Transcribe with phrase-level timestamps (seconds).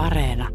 [0.00, 0.48] Areena.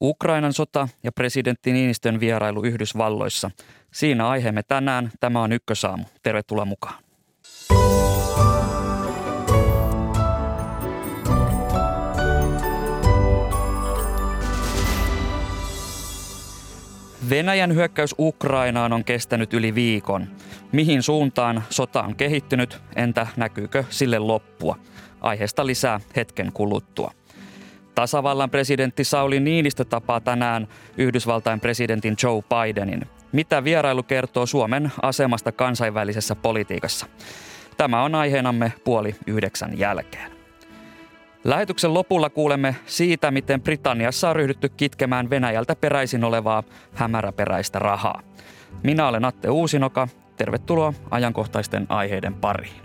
[0.00, 3.50] Ukrainan sota ja presidentti Niinistön vierailu Yhdysvalloissa.
[3.92, 5.10] Siinä aiheemme tänään.
[5.20, 6.04] Tämä on Ykkösaamu.
[6.22, 7.02] Tervetuloa mukaan.
[17.30, 20.26] Venäjän hyökkäys Ukrainaan on kestänyt yli viikon.
[20.72, 24.78] Mihin suuntaan sota on kehittynyt, entä näkyykö sille loppua?
[25.22, 27.10] Aiheesta lisää hetken kuluttua.
[27.94, 33.02] Tasavallan presidentti Sauli Niinistö tapaa tänään Yhdysvaltain presidentin Joe Bidenin.
[33.32, 37.06] Mitä vierailu kertoo Suomen asemasta kansainvälisessä politiikassa?
[37.76, 40.32] Tämä on aiheenamme puoli yhdeksän jälkeen.
[41.44, 46.62] Lähetyksen lopulla kuulemme siitä, miten Britanniassa on ryhdytty kitkemään Venäjältä peräisin olevaa
[46.94, 48.22] hämäräperäistä rahaa.
[48.82, 50.08] Minä olen Atte Uusinoka.
[50.36, 52.82] Tervetuloa ajankohtaisten aiheiden pariin.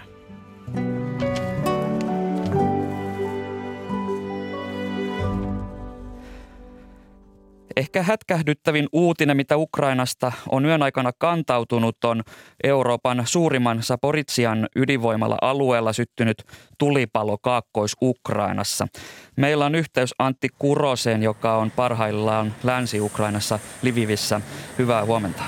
[7.77, 12.23] Ehkä hätkähdyttävin uutinen, mitä Ukrainasta on yön aikana kantautunut, on
[12.63, 16.43] Euroopan suurimman Saporitsian ydinvoimalla alueella syttynyt
[16.77, 18.87] tulipalo Kaakkois-Ukrainassa.
[19.35, 24.41] Meillä on yhteys Antti Kuroseen, joka on parhaillaan Länsi-Ukrainassa Livivissä.
[24.77, 25.43] Hyvää huomenta.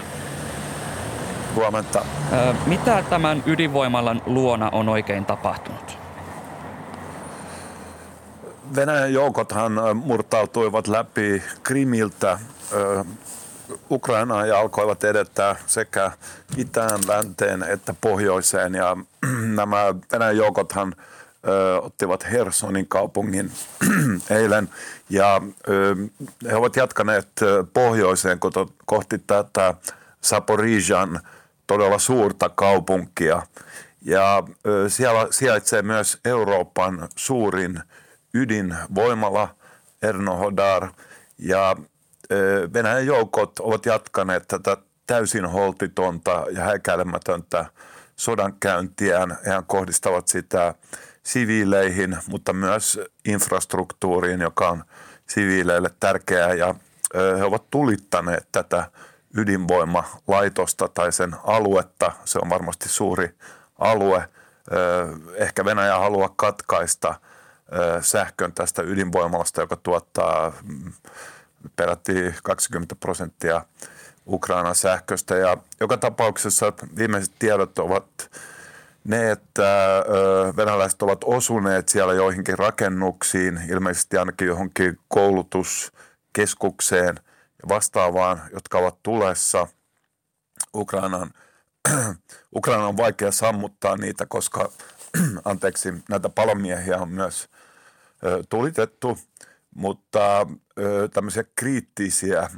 [1.55, 2.05] Huomenta.
[2.65, 5.98] Mitä tämän ydinvoimalan luona on oikein tapahtunut?
[8.75, 12.39] Venäjän joukothan murtautuivat läpi Krimiltä
[13.91, 16.11] Ukrainaan ja alkoivat edetä sekä
[16.57, 18.75] itään, länteen että pohjoiseen.
[18.75, 18.97] Ja
[19.55, 20.95] nämä Venäjän joukothan
[21.81, 23.51] ottivat Hersonin kaupungin
[24.39, 24.69] eilen
[25.09, 25.41] ja
[26.49, 27.27] he ovat jatkaneet
[27.73, 28.39] pohjoiseen
[28.85, 29.73] kohti tätä
[30.21, 31.19] Saporijan
[31.67, 33.41] todella suurta kaupunkia.
[34.01, 34.43] Ja
[34.87, 37.79] siellä sijaitsee myös Euroopan suurin
[38.33, 39.55] ydinvoimala
[40.01, 40.87] Ernohodar
[41.37, 41.75] ja
[42.73, 44.77] Venäjän joukot ovat jatkaneet tätä
[45.07, 47.65] täysin holtitonta ja häikäilemätöntä
[48.15, 49.37] sodankäyntiään.
[49.45, 50.73] He kohdistavat sitä
[51.23, 54.83] siviileihin, mutta myös infrastruktuuriin, joka on
[55.27, 56.53] siviileille tärkeää.
[56.53, 56.75] Ja
[57.37, 58.91] he ovat tulittaneet tätä
[59.37, 62.11] ydinvoimalaitosta tai sen aluetta.
[62.25, 63.35] Se on varmasti suuri
[63.79, 64.29] alue.
[65.35, 67.15] Ehkä Venäjä haluaa katkaista–
[68.01, 70.91] sähkön tästä ydinvoimalasta, joka tuottaa mm,
[71.75, 73.65] peräti 20 prosenttia
[74.27, 75.35] Ukrainan sähköstä.
[75.35, 78.29] Ja joka tapauksessa viimeiset tiedot ovat
[79.03, 80.03] ne, että
[80.57, 87.15] venäläiset ovat osuneet siellä joihinkin rakennuksiin, ilmeisesti ainakin johonkin koulutuskeskukseen
[87.63, 89.67] ja vastaavaan, jotka ovat tulessa.
[90.75, 91.31] Ukrainan,
[92.55, 94.71] Ukraina on vaikea sammuttaa niitä, koska
[95.45, 97.49] anteeksi, näitä palomiehiä on myös
[98.49, 99.17] tulitettu,
[99.75, 100.47] mutta
[101.13, 102.49] tämmöisiä kriittisiä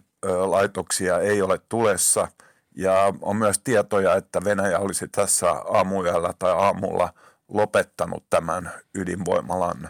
[0.46, 2.28] laitoksia ei ole tulessa.
[2.76, 7.14] Ja on myös tietoja, että Venäjä olisi tässä aamuyöllä tai aamulla
[7.48, 9.90] lopettanut tämän ydinvoimalan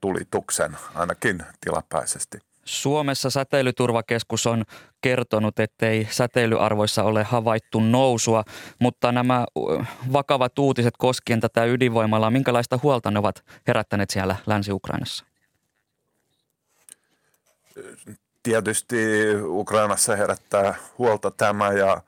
[0.00, 2.38] tulituksen ainakin tilapäisesti.
[2.64, 4.64] Suomessa säteilyturvakeskus on
[5.00, 8.44] kertonut, ettei säteilyarvoissa ole havaittu nousua,
[8.78, 9.44] mutta nämä
[10.12, 15.24] vakavat uutiset koskien tätä ydinvoimalaa, minkälaista huolta ne ovat herättäneet siellä Länsi-Ukrainassa?
[18.42, 18.96] Tietysti
[19.42, 22.02] Ukrainassa herättää huolta tämä, ja,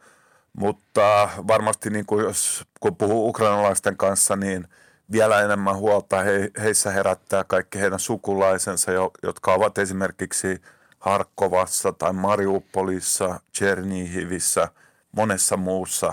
[0.52, 4.68] mutta varmasti niin kuin jos, kun puhuu ukrainalaisten kanssa, niin–
[5.12, 8.90] vielä enemmän huolta he, heissä herättää kaikki heidän sukulaisensa,
[9.22, 10.62] jotka ovat esimerkiksi
[10.98, 14.68] Harkovassa tai Mariupolissa, Chernihivissä,
[15.12, 16.12] monessa muussa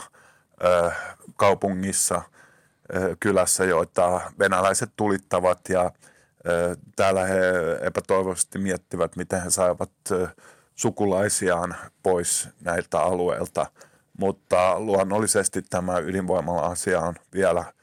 [0.64, 0.92] ö,
[1.36, 2.22] kaupungissa,
[2.96, 5.92] ö, kylässä, joita venäläiset tulittavat ja
[6.48, 7.42] ö, täällä he
[7.82, 10.28] epätoivoisesti miettivät, miten he saivat ö,
[10.76, 13.66] sukulaisiaan pois näiltä alueilta.
[14.18, 17.66] Mutta luonnollisesti tämä ydinvoimalla asia on vielä–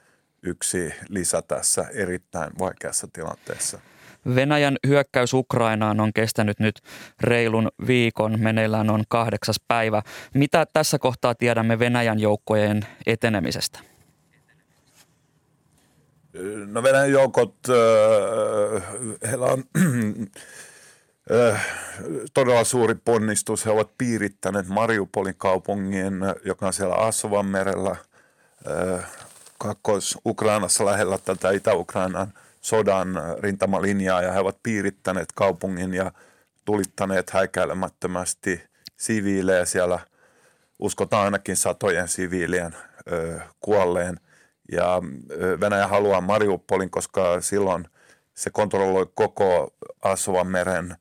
[0.48, 3.78] yksi lisä tässä erittäin vaikeassa tilanteessa.
[4.34, 6.80] Venäjän hyökkäys Ukrainaan on kestänyt nyt
[7.20, 10.02] reilun viikon, meneillään on kahdeksas päivä.
[10.34, 13.78] Mitä tässä kohtaa tiedämme Venäjän joukkojen etenemisestä?
[16.66, 17.54] No Venäjän joukot,
[19.30, 19.64] heillä on
[22.34, 23.66] todella suuri ponnistus.
[23.66, 26.14] He ovat piirittäneet Mariupolin kaupungin,
[26.44, 27.96] joka on siellä Assovan merellä
[29.58, 33.08] Kaakkois-Ukrainassa lähellä tätä Itä-Ukrainan sodan
[33.40, 36.12] rintamalinjaa ja he ovat piirittäneet kaupungin ja
[36.64, 38.62] tulittaneet häikäilemättömästi
[38.96, 39.98] siviilejä siellä.
[40.78, 42.76] Uskotaan ainakin satojen siviilien
[43.12, 44.20] ö, kuolleen.
[44.72, 45.02] Ja
[45.60, 47.88] Venäjä haluaa Mariupolin, koska silloin
[48.34, 50.96] se kontrolloi koko Asovan meren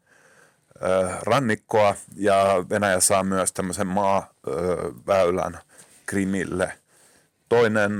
[1.21, 5.59] rannikkoa ja Venäjä saa myös tämmöisen maaväylän
[6.05, 6.73] Krimille.
[7.49, 7.91] Toinen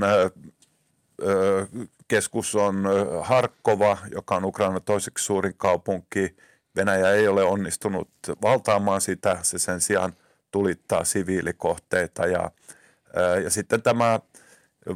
[2.08, 2.84] keskus on
[3.22, 6.36] Harkova, joka on Ukraina toiseksi suurin kaupunki.
[6.76, 8.08] Venäjä ei ole onnistunut
[8.42, 10.12] valtaamaan sitä, se sen sijaan
[10.50, 12.50] tulittaa siviilikohteita ja,
[13.44, 14.20] ja sitten tämä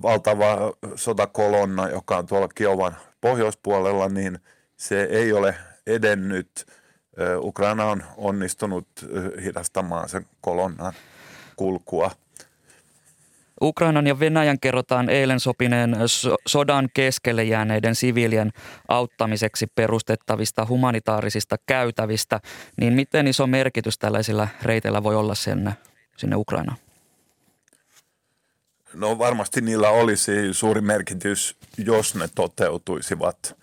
[0.03, 4.39] valtava sotakolonna, joka on tuolla Kiovan pohjoispuolella, niin
[4.77, 5.55] se ei ole
[5.87, 6.67] edennyt.
[7.39, 8.89] Ukraina on onnistunut
[9.43, 10.93] hidastamaan sen kolonnan
[11.57, 12.11] kulkua.
[13.63, 15.97] Ukrainan ja Venäjän kerrotaan eilen sopineen
[16.47, 18.51] sodan keskelle jääneiden siviilien
[18.89, 22.41] auttamiseksi perustettavista humanitaarisista käytävistä.
[22.81, 25.73] Niin miten iso merkitys tällaisilla reiteillä voi olla sen,
[26.17, 26.79] sinne Ukrainaan?
[28.95, 33.57] No varmasti niillä olisi suuri merkitys, jos ne toteutuisivat.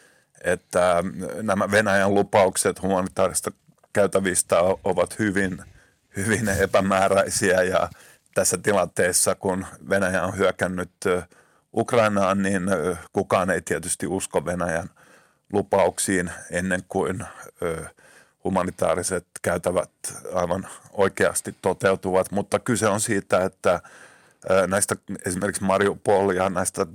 [0.43, 1.03] Että
[1.41, 3.51] nämä Venäjän lupaukset humanitaarista
[3.93, 5.57] käytävistä ovat hyvin,
[6.15, 7.89] hyvin epämääräisiä ja
[8.33, 10.91] tässä tilanteessa, kun Venäjä on hyökännyt
[11.73, 12.63] Ukrainaan, niin
[13.13, 14.89] kukaan ei tietysti usko Venäjän
[15.53, 17.25] lupauksiin ennen kuin
[18.43, 19.91] humanitaariset käytävät
[20.33, 22.31] aivan oikeasti toteutuvat.
[22.31, 23.81] Mutta kyse on siitä, että
[24.67, 26.85] näistä esimerkiksi Mariupol ja näistä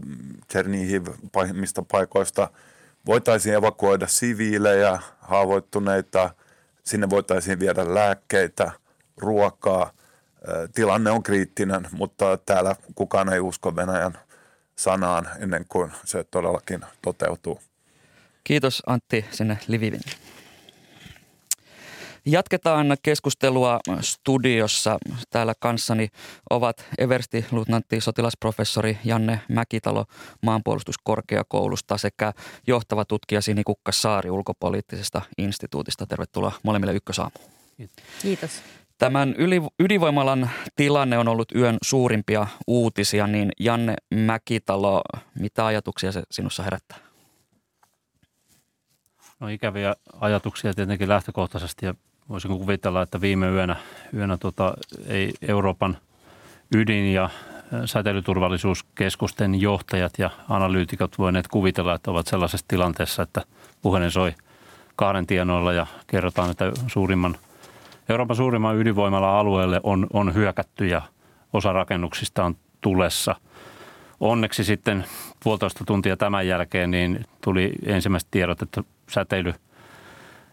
[0.53, 2.51] Chernihiv pahimmista paikoista
[3.07, 6.31] voitaisiin evakuoida siviilejä, haavoittuneita,
[6.85, 8.71] sinne voitaisiin viedä lääkkeitä,
[9.17, 9.91] ruokaa.
[10.75, 14.19] Tilanne on kriittinen, mutta täällä kukaan ei usko Venäjän
[14.77, 17.61] sanaan ennen kuin se todellakin toteutuu.
[18.45, 20.01] Kiitos Antti sinne Livivin.
[22.27, 24.99] Jatketaan keskustelua studiossa.
[25.31, 26.09] Täällä kanssani
[26.51, 30.05] ovat Eversti luutnantti sotilasprofessori Janne Mäkitalo
[30.43, 32.33] maanpuolustuskorkeakoulusta sekä
[32.67, 36.07] johtava tutkija Sini Kukkasaari ulkopoliittisesta instituutista.
[36.07, 37.51] Tervetuloa molemmille ykkösaamuun.
[38.23, 38.63] Kiitos.
[38.99, 39.35] Tämän
[39.79, 45.03] ydinvoimalan tilanne on ollut yön suurimpia uutisia, niin Janne Mäkitalo,
[45.39, 46.99] mitä ajatuksia se sinussa herättää?
[49.41, 51.95] No ikäviä ajatuksia tietenkin lähtökohtaisesti ja
[52.29, 53.77] voisin kuvitella, että viime yönä,
[54.17, 54.75] yönä tota,
[55.07, 55.99] ei Euroopan
[56.77, 57.31] ydin- ja
[57.85, 63.43] säteilyturvallisuuskeskusten johtajat ja analyytikot voineet kuvitella, että ovat sellaisessa tilanteessa, että
[63.83, 64.35] puhelin soi
[64.97, 67.37] kahden tienoilla ja kerrotaan, että suurimman,
[68.09, 71.03] Euroopan suurimman ydinvoimala alueelle on, on hyökätty ja
[71.53, 73.37] osa rakennuksista on tulessa.
[74.21, 75.05] Onneksi sitten
[75.45, 79.55] puolitoista tuntia tämän jälkeen niin tuli ensimmäiset tiedot, että säteily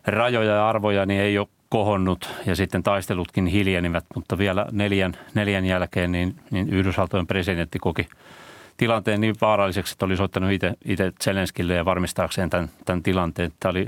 [0.07, 5.65] rajoja ja arvoja niin ei ole kohonnut ja sitten taistelutkin hiljenivät, mutta vielä neljän, neljän
[5.65, 8.07] jälkeen niin, niin Yhdysvaltojen presidentti koki
[8.77, 10.49] tilanteen niin vaaralliseksi, että oli soittanut
[10.85, 13.51] itse Zelenskille ja varmistaakseen tämän, tämän tilanteen.
[13.59, 13.87] Tämä oli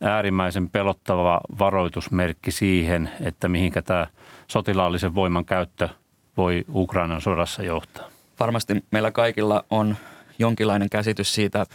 [0.00, 4.06] äärimmäisen pelottava varoitusmerkki siihen, että mihinkä tämä
[4.48, 5.88] sotilaallisen voiman käyttö
[6.36, 8.08] voi Ukrainan sodassa johtaa.
[8.40, 9.96] Varmasti meillä kaikilla on
[10.38, 11.66] jonkinlainen käsitys siitä,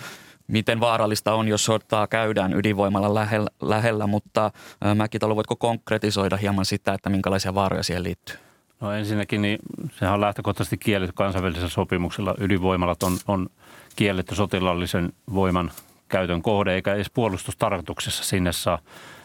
[0.47, 4.51] miten vaarallista on, jos sotaa käydään ydinvoimalla lähellä, lähellä mutta
[4.95, 8.35] Mäkitalo, voitko konkretisoida hieman sitä, että minkälaisia vaaroja siihen liittyy?
[8.79, 9.59] No ensinnäkin, niin
[9.99, 12.35] sehän on lähtökohtaisesti kielletty kansainvälisellä sopimuksella.
[12.39, 13.49] Ydinvoimalat on, on
[13.95, 15.71] kielletty sotilaallisen voiman
[16.09, 18.79] käytön kohde, eikä edes puolustustarkoituksessa sinne saa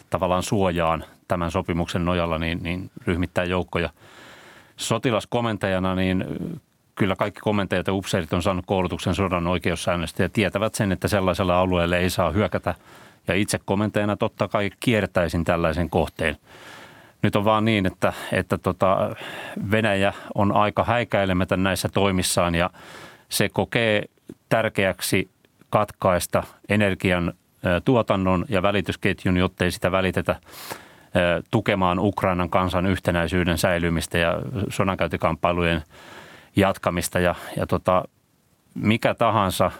[0.09, 3.89] tavallaan suojaan tämän sopimuksen nojalla niin, niin ryhmittää joukkoja.
[4.77, 6.25] Sotilaskomentajana niin
[6.95, 11.59] kyllä kaikki komentajat ja upseerit on saanut koulutuksen sodan oikeussäännöstä ja tietävät sen, että sellaisella
[11.59, 12.75] alueelle ei saa hyökätä.
[13.27, 16.37] Ja itse komentajana totta kai kiertäisin tällaisen kohteen.
[17.21, 19.15] Nyt on vaan niin, että, että tota
[19.71, 22.69] Venäjä on aika häikäilemätön näissä toimissaan ja
[23.29, 24.03] se kokee
[24.49, 25.29] tärkeäksi
[25.69, 27.33] katkaista energian
[27.85, 30.35] tuotannon ja välitysketjun, jotta ei sitä välitetä
[31.51, 35.83] tukemaan Ukrainan kansan yhtenäisyyden säilymistä ja sodankäyntikamppailujen
[36.55, 38.03] jatkamista ja, ja tota,
[38.73, 39.71] mikä tahansa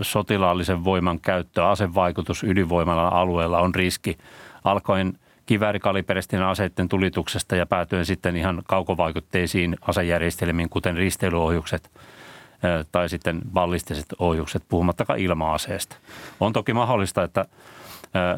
[0.00, 4.18] sotilaallisen voiman käyttö, asevaikutus ydinvoimalla alueella on riski.
[4.64, 11.90] Alkoin kiväärikaliperistin aseiden tulituksesta ja päätyen sitten ihan kaukovaikutteisiin asejärjestelmiin, kuten risteilyohjukset
[12.92, 15.96] tai sitten ballistiset ohjukset, puhumattakaan ilma-aseesta.
[16.40, 17.44] On toki mahdollista, että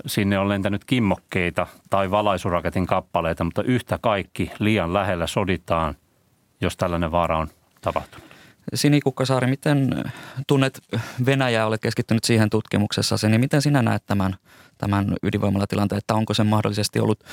[0.07, 5.95] sinne on lentänyt kimmokkeita tai valaisuraketin kappaleita, mutta yhtä kaikki liian lähellä soditaan–
[6.61, 7.49] jos tällainen vaara on
[7.81, 8.27] tapahtunut.
[8.75, 10.05] Sini Kukkasaari, miten
[10.47, 10.81] tunnet
[11.27, 14.37] Venäjää, olet keskittynyt siihen tutkimuksessa, niin miten sinä näet tämän,
[14.79, 17.25] tämän ydinvoimalatilanteen, että onko se mahdollisesti ollut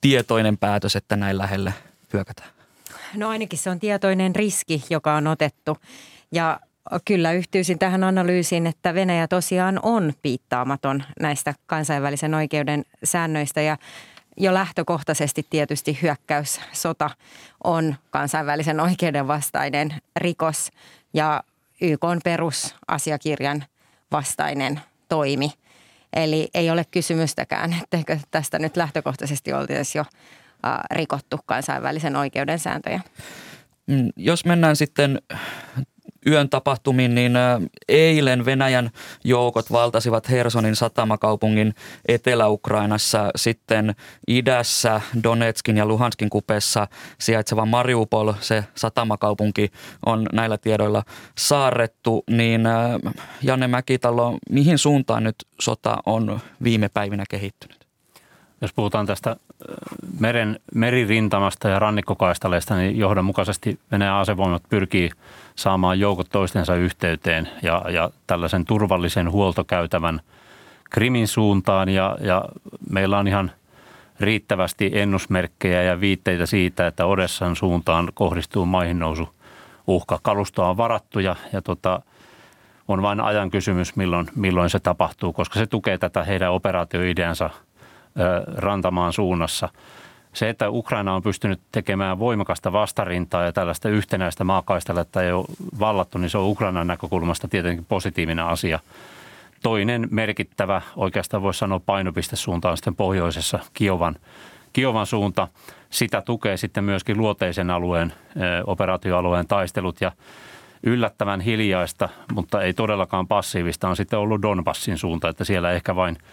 [0.00, 1.74] tietoinen päätös, että näin lähelle
[2.12, 2.50] hyökätään?
[3.14, 5.76] No ainakin se on tietoinen riski, joka on otettu.
[6.32, 6.60] Ja
[7.04, 13.76] kyllä yhtyisin tähän analyysiin, että Venäjä tosiaan on piittaamaton näistä kansainvälisen oikeuden säännöistä ja
[14.36, 17.10] jo lähtökohtaisesti tietysti hyökkäyssota
[17.64, 20.70] on kansainvälisen oikeuden vastainen rikos
[21.14, 21.42] ja
[21.80, 23.64] YK on perusasiakirjan
[24.12, 25.52] vastainen toimi.
[26.12, 30.04] Eli ei ole kysymystäkään, etteikö tästä nyt lähtökohtaisesti oltaisi jo
[30.90, 33.00] rikottu kansainvälisen oikeuden sääntöjä.
[33.86, 35.22] Mm, jos mennään sitten
[36.26, 37.32] yön tapahtumiin, niin
[37.88, 38.90] eilen Venäjän
[39.24, 41.74] joukot valtasivat Hersonin satamakaupungin
[42.08, 43.94] Etelä-Ukrainassa, sitten
[44.28, 49.70] idässä Donetskin ja Luhanskin kupeessa sijaitseva Mariupol, se satamakaupunki
[50.06, 51.02] on näillä tiedoilla
[51.38, 52.60] saarrettu, niin
[53.42, 57.86] Janne Mäkitalo, mihin suuntaan nyt sota on viime päivinä kehittynyt?
[58.60, 59.36] Jos puhutaan tästä
[60.20, 65.10] meren, meririntamasta ja rannikkokaistaleista, niin johdonmukaisesti Venäjän asevoimat pyrkii
[65.56, 70.20] saamaan joukot toistensa yhteyteen ja, ja tällaisen turvallisen huoltokäytävän
[70.90, 71.88] Krimin suuntaan.
[71.88, 72.44] Ja, ja
[72.90, 73.50] meillä on ihan
[74.20, 79.28] riittävästi ennusmerkkejä ja viitteitä siitä, että Odessan suuntaan kohdistuu maihin nousu
[79.86, 80.18] uhka.
[80.22, 82.02] Kalustoa on varattu ja, ja tota,
[82.88, 87.50] on vain ajan kysymys, milloin, milloin se tapahtuu, koska se tukee tätä heidän operaatioideansa–
[88.56, 89.68] rantamaan suunnassa.
[90.36, 95.46] Se, että Ukraina on pystynyt tekemään voimakasta vastarintaa ja tällaista yhtenäistä maakaisteletta ei ole
[95.78, 98.78] vallattu, niin se on Ukrainan näkökulmasta tietenkin positiivinen asia.
[99.62, 104.16] Toinen merkittävä, oikeastaan voisi sanoa painopistesuunta on sitten pohjoisessa Kiovan,
[104.72, 105.48] Kiovan suunta.
[105.90, 108.12] Sitä tukee sitten myöskin luoteisen alueen,
[108.66, 110.12] operaatioalueen taistelut ja
[110.82, 116.18] yllättävän hiljaista, mutta ei todellakaan passiivista on sitten ollut Donbassin suunta, että siellä ehkä vain–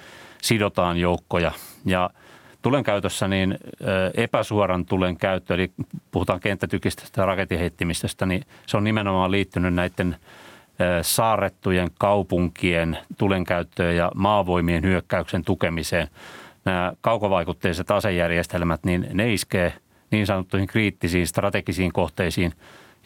[0.43, 1.51] sidotaan joukkoja.
[1.85, 2.09] Ja
[2.63, 3.57] tulen käytössä niin
[4.13, 5.71] epäsuoran tulen käyttö, eli
[6.11, 10.15] puhutaan kenttätykistä ja raketiheittimisestä, niin se on nimenomaan liittynyt näiden
[11.01, 16.07] saarrettujen kaupunkien tulenkäyttöön ja maavoimien hyökkäyksen tukemiseen.
[16.65, 19.73] Nämä kaukovaikutteiset asejärjestelmät, niin ne iskee
[20.11, 22.53] niin sanottuihin kriittisiin strategisiin kohteisiin,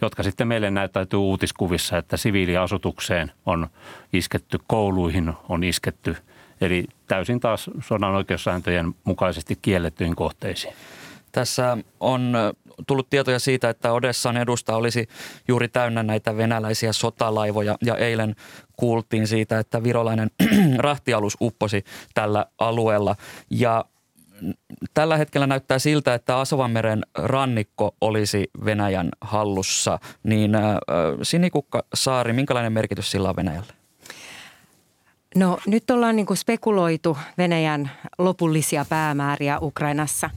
[0.02, 3.68] jotka sitten meille näyttäytyy uutiskuvissa, että siviiliasutukseen on
[4.14, 6.16] isketty, kouluihin on isketty–
[6.62, 10.74] Eli täysin taas sodan oikeussääntöjen mukaisesti kiellettyihin kohteisiin.
[11.32, 12.34] Tässä on
[12.88, 15.08] tullut tietoja siitä, että Odessan edusta olisi
[15.48, 18.36] juuri täynnä näitä venäläisiä sotalaivoja ja eilen
[18.78, 20.32] kuultiin siitä, että virolainen
[20.78, 21.84] rahtialus upposi
[22.14, 23.16] tällä alueella
[23.50, 23.86] ja
[24.94, 30.00] tällä hetkellä näyttää siltä, että Asovanmeren rannikko olisi Venäjän hallussa.
[30.24, 30.52] Niin
[31.24, 33.74] Sinikukka Saari, minkälainen merkitys sillä on Venäjälle?
[35.38, 40.30] No nyt ollaan niin kuin spekuloitu Venäjän lopullisia päämääriä Ukrainassa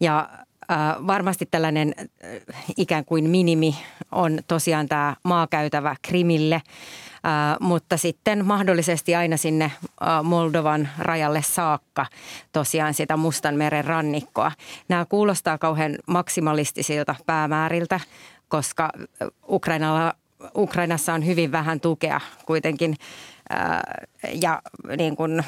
[0.00, 0.28] ja
[0.70, 3.76] äh, varmasti tällainen äh, ikään kuin minimi
[4.12, 6.62] on tosiaan tämä maakäytävä Krimille, äh,
[7.60, 12.06] mutta sitten mahdollisesti aina sinne äh, Moldovan rajalle saakka
[12.52, 14.52] tosiaan sitä Mustanmeren rannikkoa.
[14.88, 18.00] Nämä kuulostaa kauhean maksimalistisilta päämääriltä,
[18.48, 18.90] koska
[19.48, 20.14] Ukrainalla,
[20.56, 22.96] Ukrainassa on hyvin vähän tukea kuitenkin–
[24.42, 24.62] ja
[24.96, 25.44] niin kuin,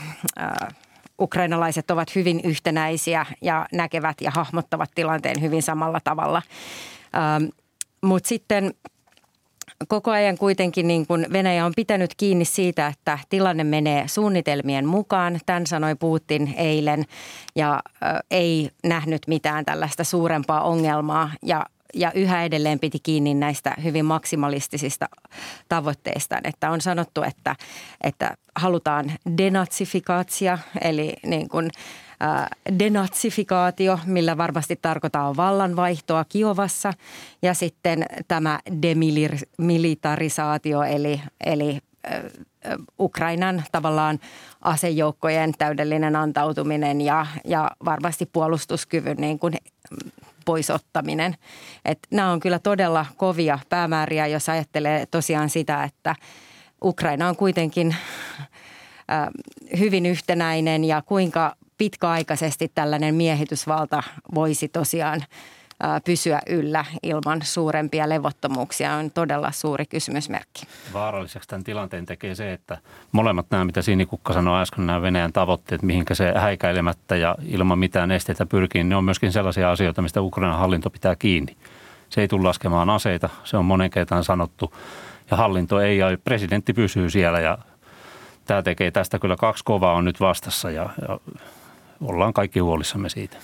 [1.20, 6.42] ukrainalaiset ovat hyvin yhtenäisiä ja näkevät ja hahmottavat tilanteen hyvin samalla tavalla.
[8.02, 8.74] Mutta sitten
[9.88, 15.40] koko ajan kuitenkin niin kuin Venäjä on pitänyt kiinni siitä, että tilanne menee suunnitelmien mukaan.
[15.46, 17.04] Tämän sanoi Putin eilen
[17.54, 17.82] ja
[18.30, 25.08] ei nähnyt mitään tällaista suurempaa ongelmaa ja ja yhä edelleen piti kiinni näistä hyvin maksimalistisista
[25.68, 26.40] tavoitteistaan.
[26.44, 27.56] Että on sanottu, että,
[28.04, 31.70] että halutaan denatsifikaatio, eli niin kuin,
[32.78, 36.92] denatsifikaatio, millä varmasti tarkoittaa vallanvaihtoa Kiovassa,
[37.42, 41.78] ja sitten tämä demilitarisaatio, eli, eli
[43.00, 44.18] Ukrainan tavallaan
[44.60, 49.54] asejoukkojen täydellinen antautuminen ja, ja varmasti puolustuskyvyn niin kuin
[50.44, 51.34] poisottaminen.
[51.84, 56.16] Et nämä on kyllä todella kovia päämääriä, jos ajattelee tosiaan sitä, että
[56.84, 57.96] Ukraina on kuitenkin
[59.78, 64.02] hyvin yhtenäinen ja kuinka pitkäaikaisesti tällainen miehitysvalta
[64.34, 65.24] voisi tosiaan–
[66.04, 70.66] pysyä yllä ilman suurempia levottomuuksia on todella suuri kysymysmerkki.
[70.92, 72.78] Vaaralliseksi tämän tilanteen tekee se, että
[73.12, 78.10] molemmat nämä, mitä Sinikukka sanoi äsken, nämä Venäjän tavoitteet, mihinkä se häikäilemättä ja ilman mitään
[78.10, 81.56] esteitä pyrkii, ne on myöskin sellaisia asioita, mistä Ukrainan hallinto pitää kiinni.
[82.08, 84.72] Se ei tule laskemaan aseita, se on monen kertaan sanottu,
[85.30, 87.58] ja hallinto ei, ja presidentti pysyy siellä, ja
[88.44, 91.18] tämä tekee tästä kyllä kaksi kovaa on nyt vastassa, ja, ja
[92.00, 93.36] ollaan kaikki huolissamme siitä.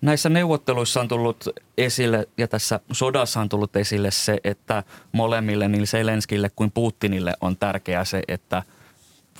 [0.00, 1.48] Näissä neuvotteluissa on tullut
[1.78, 7.56] esille ja tässä sodassa on tullut esille se, että molemmille niin Selenskille kuin Putinille on
[7.56, 8.62] tärkeää se, että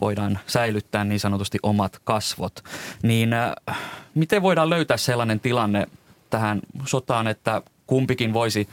[0.01, 2.65] voidaan säilyttää niin sanotusti omat kasvot.
[3.03, 3.55] Niin äh,
[4.15, 5.87] miten voidaan löytää sellainen tilanne
[6.31, 8.69] tähän sotaan, että kumpikin voisi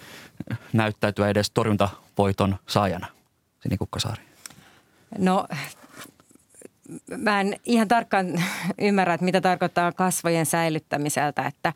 [0.74, 3.08] näyttäytyä edes torjuntavoiton saajana?
[3.60, 4.24] Sini Kukkasaari.
[5.18, 5.48] No
[7.18, 8.44] mä en ihan tarkkaan
[8.82, 11.74] ymmärrä, että mitä tarkoittaa kasvojen säilyttämiseltä, että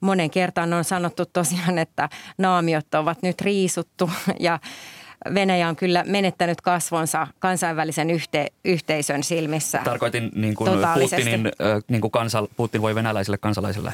[0.00, 4.10] monen kertaan on sanottu tosiaan, että naamiot ovat nyt riisuttu
[4.40, 4.58] ja
[5.34, 9.80] Venäjä on kyllä menettänyt kasvonsa kansainvälisen yhte, yhteisön silmissä.
[9.84, 11.52] Tarkoitin niin kuin Putinin,
[11.88, 13.92] niin kuin kansal, Putin voi venäläisille kansalaisille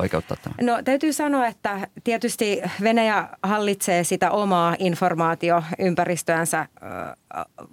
[0.00, 0.56] oikeuttaa tämän?
[0.62, 6.66] No täytyy sanoa, että tietysti Venäjä hallitsee sitä omaa informaatioympäristöänsä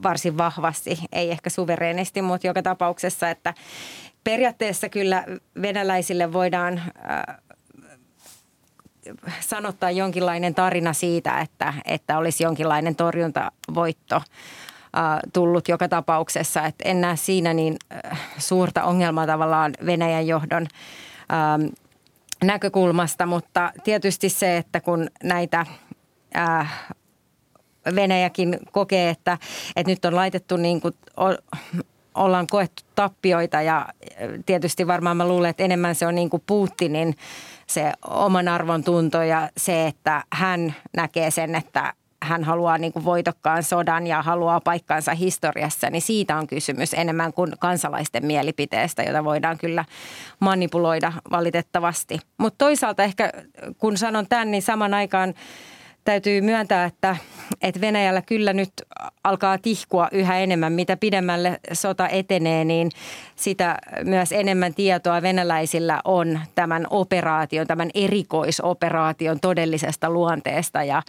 [0.04, 3.54] varsin vahvasti, ei ehkä suvereenisti, mutta joka tapauksessa, että
[4.24, 5.26] periaatteessa kyllä
[5.62, 6.82] venäläisille voidaan
[9.40, 14.22] sanottaa jonkinlainen tarina siitä, että, että olisi jonkinlainen torjuntavoitto
[15.34, 16.66] tullut joka tapauksessa.
[16.66, 17.78] Että en näe siinä niin
[18.38, 20.68] suurta ongelmaa tavallaan Venäjän johdon
[22.44, 25.66] näkökulmasta, mutta tietysti se, että kun näitä
[26.34, 26.68] ää,
[27.96, 29.38] Venäjäkin kokee, että,
[29.76, 30.94] että nyt on laitettu niin kuin,
[32.16, 33.86] ollaan koettu tappioita ja
[34.46, 37.16] tietysti varmaan mä luulen, että enemmän se on niin kuin Putinin
[37.68, 43.06] se oman arvon tunto ja se, että hän näkee sen, että hän haluaa niin kuin
[43.06, 49.24] voitokkaan sodan ja haluaa paikkaansa historiassa, niin siitä on kysymys enemmän kuin kansalaisten mielipiteestä, jota
[49.24, 49.86] voidaan kyllä
[50.40, 52.20] manipuloida valitettavasti.
[52.38, 53.32] Mutta toisaalta ehkä
[53.78, 55.34] kun sanon tämän, niin saman aikaan
[56.04, 57.16] täytyy myöntää, että,
[57.62, 58.70] että Venäjällä kyllä nyt
[59.24, 60.74] alkaa tihkua yhä enemmän.
[60.74, 62.90] Mitä pidemmälle sota etenee, niin
[63.36, 71.02] sitä myös enemmän tietoa venäläisillä on tämän operaation, tämän erikoisoperaation todellisesta luonteesta ja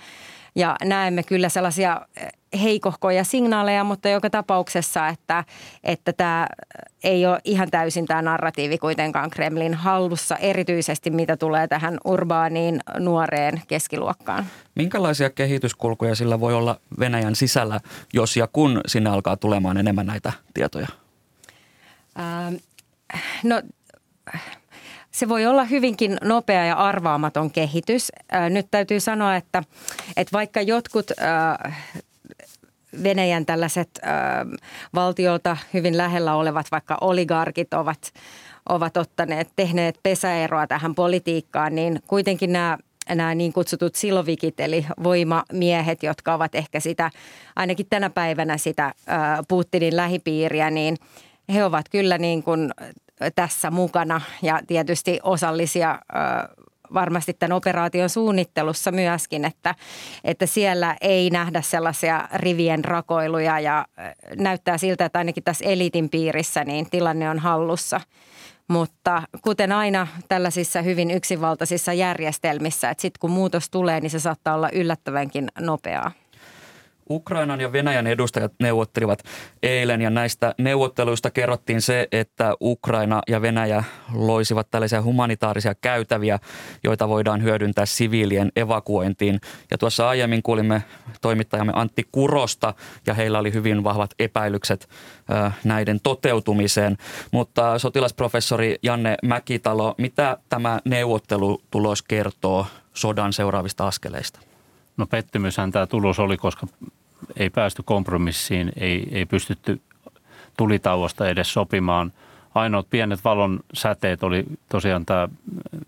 [0.54, 2.28] ja näemme kyllä sellaisia eh,
[2.62, 5.44] heikohkoja signaaleja, mutta joka tapauksessa, että,
[5.84, 6.46] että tämä
[7.04, 13.62] ei ole ihan täysin tämä narratiivi kuitenkaan Kremlin hallussa, erityisesti mitä tulee tähän urbaaniin nuoreen
[13.68, 14.46] keskiluokkaan.
[14.74, 17.80] Minkälaisia kehityskulkuja sillä voi olla Venäjän sisällä,
[18.12, 20.88] jos ja kun sinne alkaa tulemaan enemmän näitä tietoja?
[22.18, 22.54] Ähm,
[23.42, 23.62] no
[25.18, 28.12] se voi olla hyvinkin nopea ja arvaamaton kehitys.
[28.50, 29.62] Nyt täytyy sanoa, että,
[30.16, 31.10] että vaikka jotkut
[33.02, 34.00] Venäjän tällaiset
[34.94, 38.12] valtiolta hyvin lähellä olevat, vaikka oligarkit ovat,
[38.68, 42.78] ovat ottaneet, tehneet pesäeroa tähän politiikkaan, niin kuitenkin nämä
[43.14, 47.10] nämä niin kutsutut silovikit, eli voimamiehet, jotka ovat ehkä sitä,
[47.56, 48.94] ainakin tänä päivänä sitä
[49.48, 50.96] Putinin lähipiiriä, niin
[51.54, 52.70] he ovat kyllä niin kuin
[53.34, 55.98] tässä mukana ja tietysti osallisia
[56.94, 59.74] varmasti tämän operaation suunnittelussa myöskin, että,
[60.24, 63.86] että siellä ei nähdä sellaisia rivien rakoiluja ja
[64.36, 68.00] näyttää siltä, että ainakin tässä elitin piirissä niin tilanne on hallussa.
[68.68, 74.54] Mutta kuten aina tällaisissa hyvin yksinvaltaisissa järjestelmissä, että sitten kun muutos tulee, niin se saattaa
[74.54, 76.12] olla yllättävänkin nopeaa.
[77.10, 79.22] Ukrainan ja Venäjän edustajat neuvottelivat
[79.62, 86.38] eilen ja näistä neuvotteluista kerrottiin se, että Ukraina ja Venäjä loisivat tällaisia humanitaarisia käytäviä,
[86.84, 89.40] joita voidaan hyödyntää siviilien evakuointiin.
[89.70, 90.82] Ja tuossa aiemmin kuulimme
[91.20, 92.74] toimittajamme Antti Kurosta
[93.06, 94.88] ja heillä oli hyvin vahvat epäilykset
[95.64, 96.96] näiden toteutumiseen.
[97.32, 104.40] Mutta sotilasprofessori Janne Mäkitalo, mitä tämä neuvottelutulos kertoo sodan seuraavista askeleista?
[104.96, 106.66] No pettymyshän tämä tulos oli, koska
[107.36, 109.80] ei päästy kompromissiin, ei, ei pystytty
[110.56, 112.12] tulitauosta edes sopimaan.
[112.54, 115.28] Ainoat pienet valon säteet oli tosiaan tämä,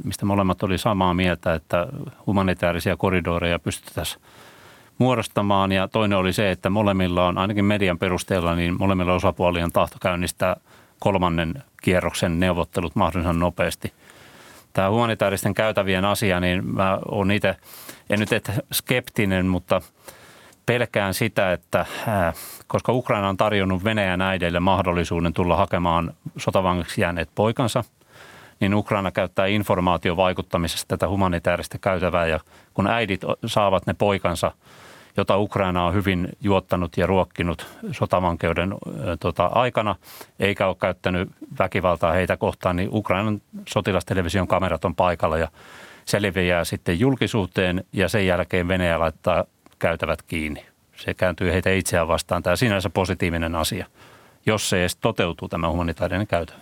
[0.05, 1.87] mistä molemmat oli samaa mieltä, että
[2.27, 4.23] humanitaarisia koridoreja pystyttäisiin
[4.99, 5.73] muodostamaan.
[5.73, 10.57] Ja toinen oli se, että molemmilla on, ainakin median perusteella, niin molemmilla osapuolien tahto käynnistää
[10.99, 13.93] kolmannen kierroksen neuvottelut mahdollisimman nopeasti.
[14.73, 17.57] Tämä humanitaaristen käytävien asia, niin mä oon itse,
[18.11, 19.81] en nyt et skeptinen, mutta–
[20.67, 21.87] pelkään sitä, että
[22.67, 27.85] koska Ukraina on tarjonnut Venäjän äideille mahdollisuuden tulla hakemaan sotavangiksi jääneet poikansa,
[28.61, 32.41] niin Ukraina käyttää informaatiovaikuttamisesta tätä humanitaarista käytävää ja
[32.75, 34.53] kun äidit saavat ne poikansa,
[35.17, 38.75] jota Ukraina on hyvin juottanut ja ruokkinut sotavankeuden
[39.21, 39.97] tota, aikana,
[40.41, 45.49] eikä ole käyttänyt väkivaltaa heitä kohtaan, niin Ukrainan sotilastelevision kamerat on paikalla ja
[46.05, 46.19] se
[46.65, 49.45] sitten julkisuuteen ja sen jälkeen Venäjä laittaa
[49.81, 50.67] käytävät kiinni.
[50.97, 52.43] Se kääntyy heitä itseään vastaan.
[52.43, 53.87] Tämä sinänsä positiivinen asia,
[54.47, 56.59] jos se edes toteutuu tämä humanitaarinen käytävä.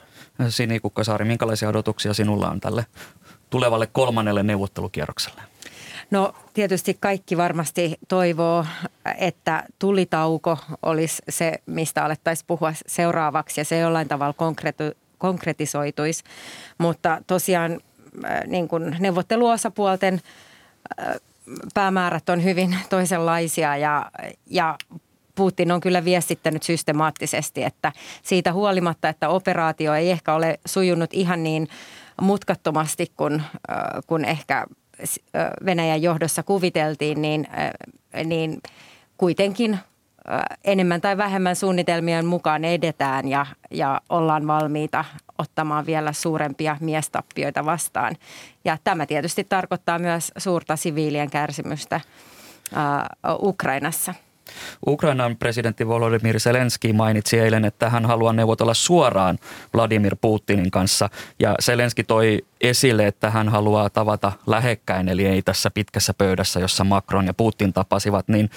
[0.49, 2.87] Sini Kukkasaari, minkälaisia odotuksia sinulla on tälle
[3.51, 5.43] tulevalle kolmannelle neuvottelukierrokselle?
[6.11, 8.67] No tietysti kaikki varmasti toivoo,
[9.19, 14.85] että tulitauko olisi se, mistä alettaisiin puhua seuraavaksi ja se jollain tavalla konkreetti
[15.19, 16.25] konkretisoituisi.
[16.79, 17.81] Mutta tosiaan
[18.25, 20.21] äh, niin kuin neuvotteluosapuolten
[21.01, 21.15] äh,
[21.75, 24.11] päämäärät on hyvin toisenlaisia ja,
[24.47, 24.77] ja
[25.35, 31.43] Putin on kyllä viestittänyt systemaattisesti, että siitä huolimatta, että operaatio ei ehkä ole sujunut ihan
[31.43, 31.69] niin
[32.21, 33.43] mutkattomasti kuin,
[34.07, 34.67] kuin ehkä
[35.65, 37.47] Venäjän johdossa kuviteltiin, niin,
[38.25, 38.61] niin
[39.17, 39.79] kuitenkin
[40.65, 45.05] enemmän tai vähemmän suunnitelmien mukaan edetään ja, ja ollaan valmiita
[45.39, 48.17] ottamaan vielä suurempia miestappioita vastaan.
[48.65, 52.01] Ja tämä tietysti tarkoittaa myös suurta siviilien kärsimystä
[52.73, 54.15] uh, Ukrainassa.
[54.87, 59.39] Ukrainan presidentti Volodymyr Zelenski mainitsi eilen, että hän haluaa neuvotella suoraan
[59.75, 61.11] Vladimir Putinin kanssa.
[61.39, 66.85] Ja Zelenski toi esille, että hän haluaa tavata lähekkäin, eli ei tässä pitkässä pöydässä, jossa
[66.85, 68.29] Macron ja Putin tapasivat.
[68.29, 68.51] Niin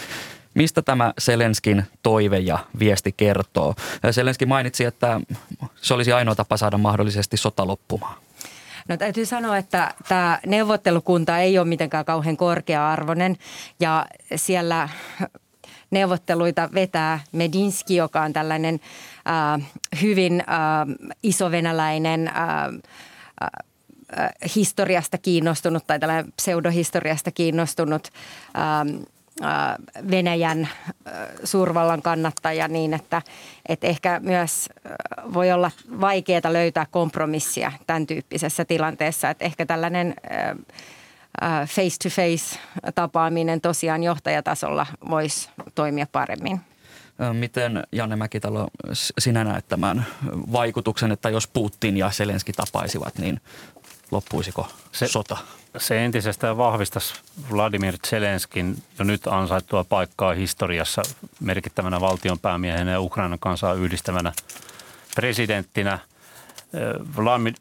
[0.54, 3.76] Mistä tämä Selenskin toive ja viesti kertoo?
[4.12, 5.22] Selenski mainitsi, että
[5.76, 8.16] se olisi ainoa tapa saada mahdollisesti sota loppumaan.
[8.88, 13.38] No täytyy sanoa, että tämä neuvottelukunta ei ole mitenkään kauhean korkea-arvoinen
[13.80, 14.90] ja siellä
[15.92, 18.80] neuvotteluita vetää Medinski, joka on tällainen
[19.28, 19.68] äh,
[20.02, 20.48] hyvin äh,
[21.24, 22.36] isovenäläinen äh,
[23.44, 29.06] äh, historiasta kiinnostunut tai tällainen pseudohistoriasta kiinnostunut äh,
[30.12, 30.70] Venäjän
[31.44, 33.22] suurvallan kannattaja niin, että,
[33.66, 34.70] että ehkä myös
[35.34, 39.30] voi olla vaikeaa löytää kompromissia tämän tyyppisessä tilanteessa.
[39.30, 40.16] Että ehkä tällainen
[41.68, 42.60] face-to-face
[42.96, 46.62] tapaaminen tosiaan johtajatasolla voisi toimia paremmin.
[47.34, 50.06] Miten Janne Mäkitalo sinä näet tämän
[50.52, 53.42] vaikutuksen, että jos Putin ja Selenski tapaisivat, niin
[54.12, 55.38] loppuisiko se, sota?
[55.78, 57.14] Se entisestään vahvistaisi
[57.52, 61.02] Vladimir Zelenskin jo nyt ansaittua paikkaa historiassa
[61.40, 64.34] merkittävänä valtionpäämiehenä ja Ukrainan kansaa yhdistävänä
[65.16, 66.00] presidenttinä.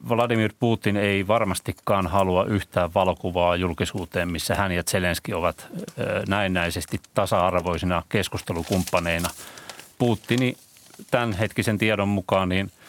[0.09, 5.67] Vladimir Putin ei varmastikaan halua yhtään valokuvaa julkisuuteen, missä hän ja Zelenski ovat
[6.29, 9.31] näennäisesti tasa-arvoisina keskustelukumppaneina.
[9.99, 10.57] Putini
[11.11, 12.71] tämänhetkisen tiedon mukaan niin–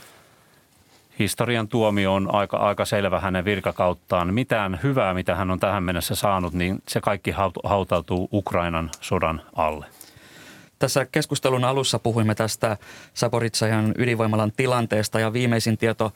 [1.21, 4.33] historian tuomio on aika, aika selvä hänen virkakauttaan.
[4.33, 9.85] Mitään hyvää, mitä hän on tähän mennessä saanut, niin se kaikki hautautuu Ukrainan sodan alle.
[10.79, 12.77] Tässä keskustelun alussa puhuimme tästä
[13.13, 16.13] Saporitsajan ydinvoimalan tilanteesta ja viimeisin tieto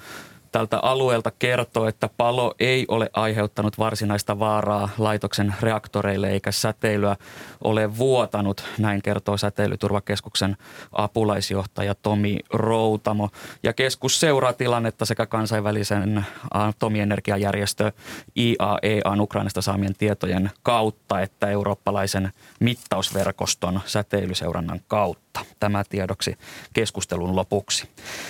[0.56, 7.16] tältä alueelta kertoo, että palo ei ole aiheuttanut varsinaista vaaraa laitoksen reaktoreille eikä säteilyä
[7.64, 8.64] ole vuotanut.
[8.78, 10.58] Näin kertoo Säteilyturvakeskuksen
[10.92, 13.30] apulaisjohtaja Tomi Routamo.
[13.64, 17.92] Ja keskus seuraa tilannetta sekä kansainvälisen atomienergiajärjestö
[18.38, 25.25] IAEA Ukrainasta saamien tietojen kautta että eurooppalaisen mittausverkoston säteilyseurannan kautta.
[25.60, 26.38] Tämä tiedoksi
[26.74, 27.90] keskustelun lopuksi.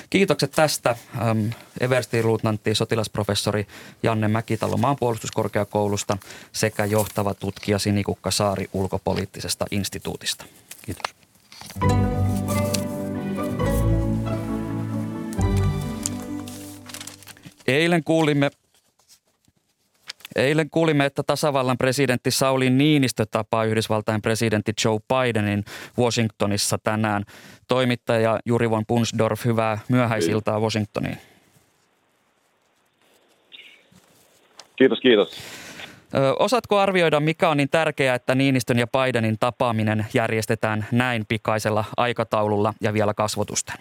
[0.10, 0.90] Kiitokset tästä
[1.22, 1.48] ähm,
[1.80, 3.68] Eversti-luutnantti sotilasprofessori
[4.04, 6.18] Janne Mäkitalo maanpuolustuskorkeakoulusta
[6.52, 10.46] sekä johtava tutkija Sinikukka Saari ulkopoliittisesta instituutista.
[10.86, 11.16] Kiitos.
[17.68, 18.52] Eilen kuulimme
[20.36, 25.66] Eilen kuulimme, että tasavallan presidentti Sauli Niinistö tapaa Yhdysvaltain presidentti Joe Bidenin
[26.00, 27.24] Washingtonissa tänään.
[27.68, 31.18] Toimittaja Juri von Punsdorf, hyvää myöhäisiltaa Washingtoniin.
[34.76, 35.38] Kiitos, kiitos.
[36.40, 42.74] Osaatko arvioida, mikä on niin tärkeää, että Niinistön ja Bidenin tapaaminen järjestetään näin pikaisella aikataululla
[42.82, 43.76] ja vielä kasvotusten?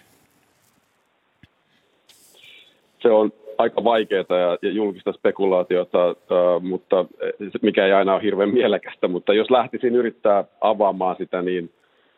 [3.01, 6.15] Se on aika vaikeaa ja, ja julkista spekulaatiota, äh,
[6.61, 7.05] mutta
[7.61, 9.07] mikä ei aina ole hirveän mielekästä.
[9.07, 11.69] Mutta jos lähtisin yrittää avaamaan sitä, niin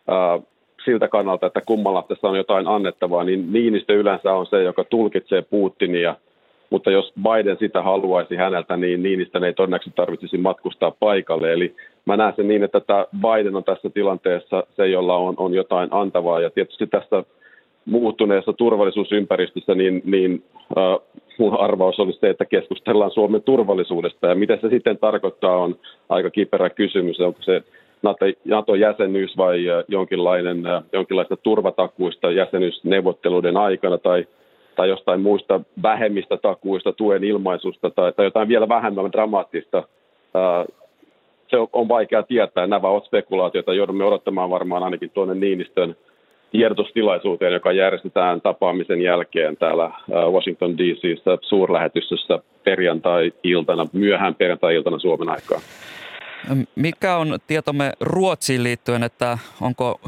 [0.09, 0.43] äh,
[0.85, 5.41] siltä kannalta, että kummalla tässä on jotain annettavaa, niin Niinistö yleensä on se, joka tulkitsee
[5.41, 6.15] Putinia.
[6.69, 11.53] Mutta jos Biden sitä haluaisi häneltä, niin Niinistön ei todennäköisesti tarvitsisi matkustaa paikalle.
[11.53, 15.53] Eli mä näen sen niin, että tämä Biden on tässä tilanteessa se, jolla on, on
[15.53, 16.41] jotain antavaa.
[16.41, 17.23] Ja tietysti tässä
[17.85, 20.43] muuttuneessa turvallisuusympäristössä, niin, niin
[20.77, 20.99] äh,
[21.39, 24.27] mun arvaus olisi se, että keskustellaan Suomen turvallisuudesta.
[24.27, 25.75] Ja mitä se sitten tarkoittaa, on
[26.09, 27.19] aika kiperä kysymys.
[27.19, 27.63] Onko se
[28.45, 34.27] NATO-jäsenyys vai jonkinlainen, jonkinlaista turvatakuista jäsenyysneuvotteluiden aikana tai,
[34.75, 39.83] tai jostain muista vähemmistä takuista, tuen ilmaisusta tai, tai jotain vielä vähemmän dramaattista.
[41.47, 42.67] Se on vaikea tietää.
[42.67, 43.73] Nämä ovat spekulaatioita.
[43.73, 45.95] Joudumme odottamaan varmaan ainakin tuonne Niinistön
[46.51, 49.91] tiedotustilaisuuteen, joka järjestetään tapaamisen jälkeen täällä
[50.31, 55.59] Washington DC:ssä suurlähetystössä perjantai-iltana, myöhään perjantai-iltana Suomen aikaa.
[56.75, 59.99] Mikä on tietomme Ruotsiin liittyen, että onko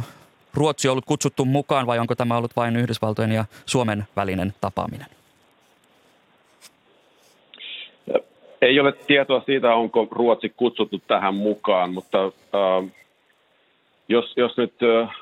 [0.54, 5.08] Ruotsi ollut kutsuttu mukaan vai onko tämä ollut vain Yhdysvaltojen ja Suomen välinen tapaaminen?
[8.62, 12.92] Ei ole tietoa siitä, onko Ruotsi kutsuttu tähän mukaan, mutta äh,
[14.10, 15.16] jos, jos nyt äh,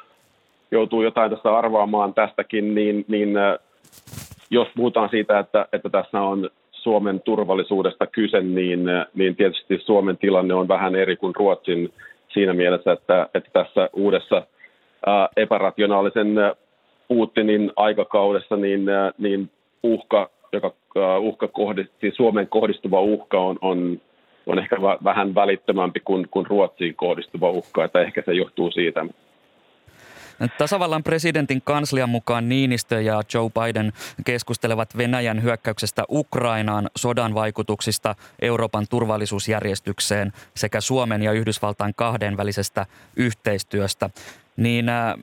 [0.72, 3.58] joutuu jotain tässä arvaamaan tästäkin, niin, niin äh,
[4.50, 10.18] jos puhutaan siitä, että, että tässä on Suomen turvallisuudesta kyse, niin, äh, niin tietysti Suomen
[10.18, 11.94] tilanne on vähän eri kuin Ruotsin
[12.34, 14.42] siinä mielessä, että, että tässä uudessa–
[15.38, 16.36] epärationaalisen
[17.08, 18.86] Putinin aikakaudessa, niin,
[19.18, 19.50] niin
[19.84, 20.74] uhka, joka
[21.20, 24.02] uhka kohdisti, Suomeen kohdistuva uhka on, on,
[24.48, 29.06] on ehkä vähän välittömämpi kuin, kuin Ruotsiin kohdistuva uhka, että ehkä se johtuu siitä.
[30.58, 33.94] Tasavallan presidentin kanslian mukaan Niinistö ja Joe Biden
[34.26, 44.10] keskustelevat Venäjän hyökkäyksestä Ukrainaan, sodan vaikutuksista Euroopan turvallisuusjärjestykseen sekä Suomen ja Yhdysvaltain kahdenvälisestä yhteistyöstä.
[44.58, 45.16] Niin äh,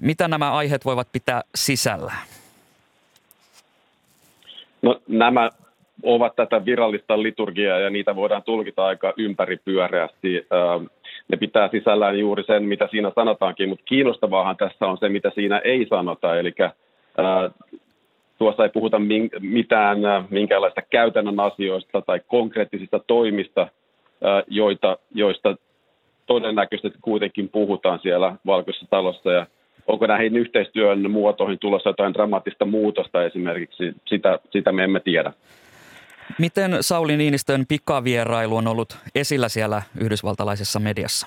[0.00, 2.12] mitä nämä aiheet voivat pitää sisällä?
[4.82, 5.50] No, nämä
[6.02, 10.46] ovat tätä virallista liturgiaa ja niitä voidaan tulkita aika ympäripyöreästi.
[11.28, 15.58] Ne pitää sisällään juuri sen, mitä siinä sanotaankin, mutta kiinnostavaahan tässä on se, mitä siinä
[15.58, 16.38] ei sanota.
[16.38, 16.54] Eli
[18.38, 19.00] tuossa ei puhuta
[19.40, 19.98] mitään
[20.30, 23.68] minkäänlaista käytännön asioista tai konkreettisista toimista,
[24.48, 25.56] joita, joista
[26.26, 29.46] todennäköisesti kuitenkin puhutaan siellä Valkoisessa talossa ja
[29.86, 35.32] onko näihin yhteistyön muotoihin tulossa jotain dramaattista muutosta esimerkiksi, sitä, sitä me emme tiedä.
[36.38, 41.26] Miten Sauli Niinistön pikavierailu on ollut esillä siellä yhdysvaltalaisessa mediassa?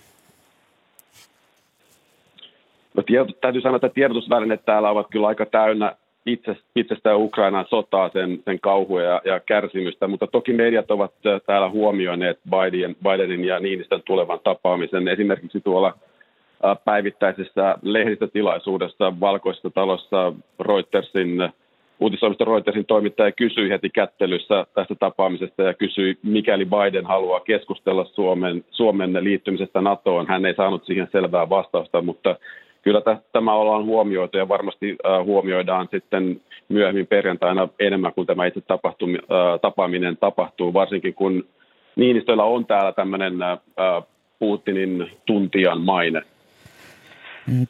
[2.93, 8.09] No, tieto, täytyy sanoa, että tiedotusvälineet täällä ovat kyllä aika täynnä itse, itsestään Ukrainan sotaa,
[8.09, 13.45] sen, sen kauhua ja, ja kärsimystä, mutta toki mediat ovat äh, täällä huomioineet Biden, Bidenin
[13.45, 15.07] ja Niinistön tulevan tapaamisen.
[15.07, 15.87] Esimerkiksi tuolla
[16.65, 21.49] äh, päivittäisessä lehdistötilaisuudessa Valkoisessa talossa Reutersin
[21.99, 28.65] uutisoimisto Reutersin toimittaja kysyi heti kättelyssä tästä tapaamisesta ja kysyi, mikäli Biden haluaa keskustella Suomen,
[28.71, 30.27] Suomen liittymisestä NATOon.
[30.27, 32.35] Hän ei saanut siihen selvää vastausta, mutta
[32.81, 39.09] kyllä tämä ollaan huomioitu ja varmasti huomioidaan sitten myöhemmin perjantaina enemmän kuin tämä itse tapahtum,
[39.61, 41.43] tapaaminen tapahtuu, varsinkin kun
[41.95, 43.33] Niinistöllä on täällä tämmöinen
[44.39, 46.21] Putinin tuntijan maine.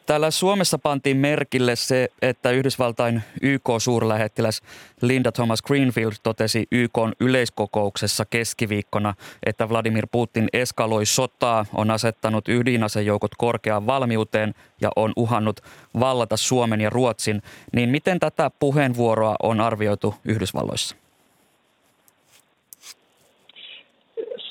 [0.06, 4.62] Täällä Suomessa pantiin merkille se, että Yhdysvaltain YK-suurlähettiläs
[5.02, 9.14] Linda Thomas Greenfield totesi YK yleiskokouksessa keskiviikkona,
[9.46, 15.60] että Vladimir Putin eskaloi sotaa, on asettanut ydinasejoukot korkeaan valmiuteen ja on uhannut
[16.00, 17.42] vallata Suomen ja Ruotsin.
[17.72, 20.96] Niin miten tätä puheenvuoroa on arvioitu Yhdysvalloissa?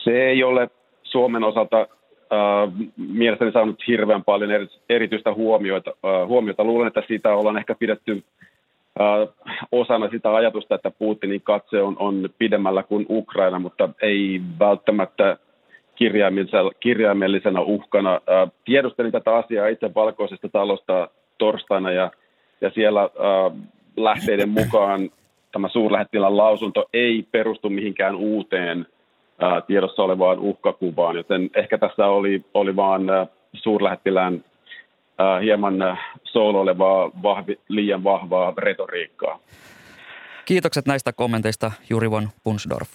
[0.04, 0.70] Se ei ole
[1.04, 1.88] Suomen osalta
[2.34, 6.63] äh, mielestäni saanut hirveän paljon erityistä huomiota, äh, huomiota.
[6.63, 8.24] Luulen, että siitä ollaan ehkä pidetty
[9.02, 9.28] äh,
[9.72, 15.38] osana sitä ajatusta, että Putinin katse on, on pidemmällä kuin Ukraina, mutta ei välttämättä
[16.80, 18.13] kirjaimellisena uhkana.
[18.13, 22.12] Äh, tiedustelin tätä asiaa itse valkoisesta talosta torstaina ja,
[22.62, 23.58] ja siellä äh,
[23.98, 25.10] lähteiden mukaan
[25.52, 28.86] tämä suurlähettilän lausunto ei perustu mihinkään uuteen–
[29.67, 33.02] tiedossa olevaan uhkakuvaan, joten ehkä tässä oli, oli vaan
[33.54, 34.43] suurlähettilään
[35.41, 35.73] hieman
[36.23, 39.39] sooloilevaa, vahvi, liian vahvaa retoriikkaa.
[40.45, 42.89] Kiitokset näistä kommenteista Juri von Punsdorf.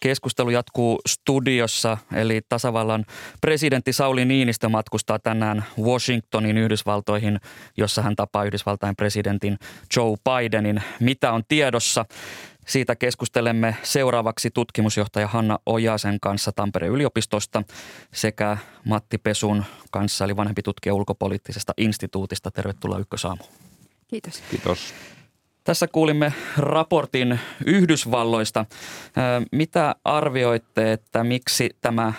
[0.00, 3.04] Keskustelu jatkuu studiossa, eli tasavallan
[3.40, 7.40] presidentti Sauli Niinistö matkustaa tänään Washingtonin Yhdysvaltoihin,
[7.76, 9.58] jossa hän tapaa Yhdysvaltain presidentin
[9.96, 10.82] Joe Bidenin.
[11.00, 12.04] Mitä on tiedossa?
[12.70, 17.62] Siitä keskustelemme seuraavaksi tutkimusjohtaja Hanna Ojasen kanssa Tampereen yliopistosta
[18.12, 22.50] sekä Matti Pesun kanssa, eli vanhempi tutkija ulkopoliittisesta instituutista.
[22.50, 23.42] Tervetuloa Ykkösaamu.
[24.08, 24.42] Kiitos.
[24.50, 24.94] Kiitos.
[25.64, 28.66] Tässä kuulimme raportin Yhdysvalloista.
[29.52, 32.12] Mitä arvioitte, että miksi tämä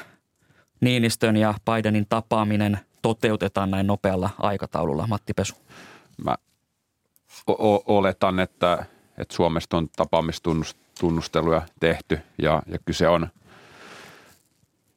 [0.82, 5.56] Niinistön ja Bidenin tapaaminen toteutetaan näin nopealla aikataululla, Matti Pesu?
[6.24, 6.36] Mä
[7.48, 8.86] o- oletan, että
[9.22, 13.28] että Suomesta on tapaamistunnusteluja tehty ja, ja kyse on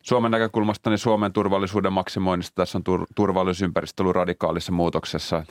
[0.05, 2.55] Suomen näkökulmasta niin Suomen turvallisuuden maksimoinnista.
[2.55, 5.45] Tässä on tur- turvallisuusympäristö ollut radikaalissa muutoksessa.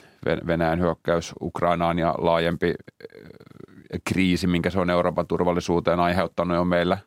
[0.46, 6.98] Venäjän hyökkäys Ukrainaan ja laajempi äh, kriisi, minkä se on Euroopan turvallisuuteen aiheuttanut, on meillä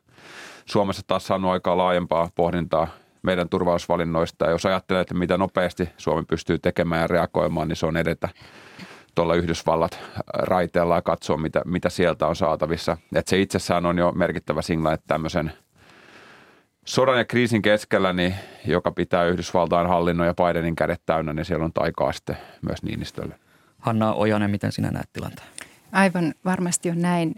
[0.66, 2.88] Suomessa taas saanut aikaa laajempaa pohdintaa
[3.22, 4.44] meidän turvallisuusvalinnoista.
[4.44, 8.28] Ja jos ajattelee, että mitä nopeasti Suomi pystyy tekemään ja reagoimaan, niin se on edetä
[9.14, 12.96] tuolla Yhdysvallat raiteella ja katsoa, mitä, mitä sieltä on saatavissa.
[13.14, 15.52] Et se itsessään on jo merkittävä signaali, että tämmöisen
[16.84, 18.34] sodan ja kriisin keskellä, niin,
[18.66, 23.38] joka pitää Yhdysvaltain hallinnon ja Bidenin kädet täynnä, niin siellä on taikaa sitten myös Niinistölle.
[23.78, 25.48] Hanna Ojanen, miten sinä näet tilanteen?
[25.92, 27.34] Aivan varmasti on näin.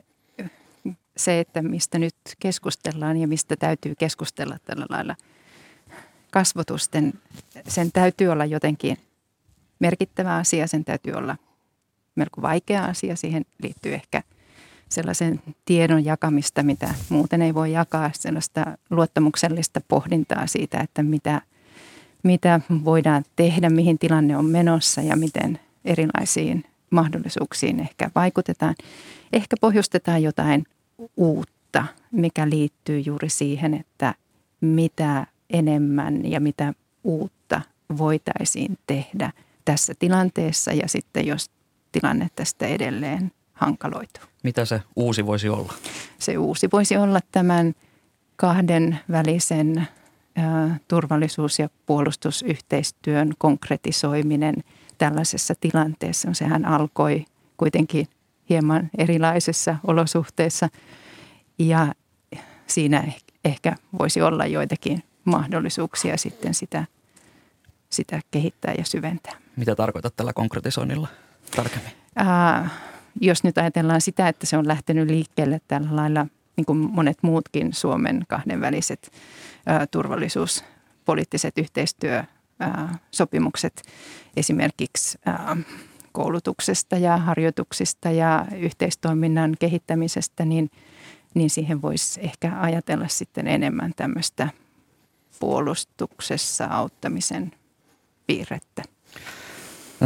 [1.16, 5.16] Se, että mistä nyt keskustellaan ja mistä täytyy keskustella tällä lailla
[6.30, 7.12] kasvotusten,
[7.68, 8.96] sen täytyy olla jotenkin
[9.78, 11.36] merkittävä asia, sen täytyy olla
[12.14, 13.16] melko vaikea asia.
[13.16, 14.22] Siihen liittyy ehkä
[14.88, 21.42] sellaisen tiedon jakamista, mitä muuten ei voi jakaa, sellaista luottamuksellista pohdintaa siitä, että mitä,
[22.22, 28.74] mitä voidaan tehdä, mihin tilanne on menossa ja miten erilaisiin mahdollisuuksiin ehkä vaikutetaan.
[29.32, 30.64] Ehkä pohjustetaan jotain
[31.16, 34.14] uutta, mikä liittyy juuri siihen, että
[34.60, 37.60] mitä enemmän ja mitä uutta
[37.98, 39.32] voitaisiin tehdä
[39.64, 41.50] tässä tilanteessa ja sitten jos
[41.92, 44.24] tilanne tästä edelleen hankaloituu.
[44.42, 45.72] Mitä se uusi voisi olla?
[46.18, 47.74] Se uusi voisi olla tämän
[48.36, 49.88] kahden välisen
[50.88, 54.54] turvallisuus- ja puolustusyhteistyön konkretisoiminen
[54.98, 56.28] tällaisessa tilanteessa.
[56.32, 57.24] Sehän alkoi
[57.56, 58.06] kuitenkin
[58.48, 60.68] hieman erilaisissa olosuhteissa
[61.58, 61.94] ja
[62.66, 63.12] siinä
[63.44, 66.84] ehkä voisi olla joitakin mahdollisuuksia sitten sitä,
[67.90, 69.32] sitä kehittää ja syventää.
[69.56, 71.08] Mitä tarkoitat tällä konkretisoinnilla
[71.56, 71.92] tarkemmin?
[72.16, 72.68] Ää,
[73.20, 76.26] jos nyt ajatellaan sitä, että se on lähtenyt liikkeelle tällä lailla,
[76.56, 79.12] niin kuin monet muutkin Suomen kahdenväliset
[79.66, 83.82] ää, turvallisuuspoliittiset yhteistyösopimukset
[84.36, 85.56] esimerkiksi ää,
[86.12, 90.70] koulutuksesta ja harjoituksista ja yhteistoiminnan kehittämisestä, niin,
[91.34, 94.48] niin siihen voisi ehkä ajatella sitten enemmän tämmöistä
[95.40, 97.52] puolustuksessa auttamisen
[98.26, 98.82] piirrettä.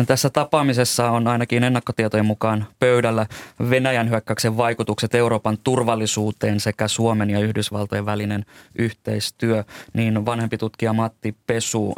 [0.07, 3.26] Tässä tapaamisessa on ainakin ennakkotietojen mukaan pöydällä
[3.70, 8.44] Venäjän hyökkäyksen vaikutukset Euroopan turvallisuuteen sekä Suomen ja Yhdysvaltojen välinen
[8.78, 9.64] yhteistyö.
[9.92, 11.94] Niin vanhempi tutkija Matti Pesu,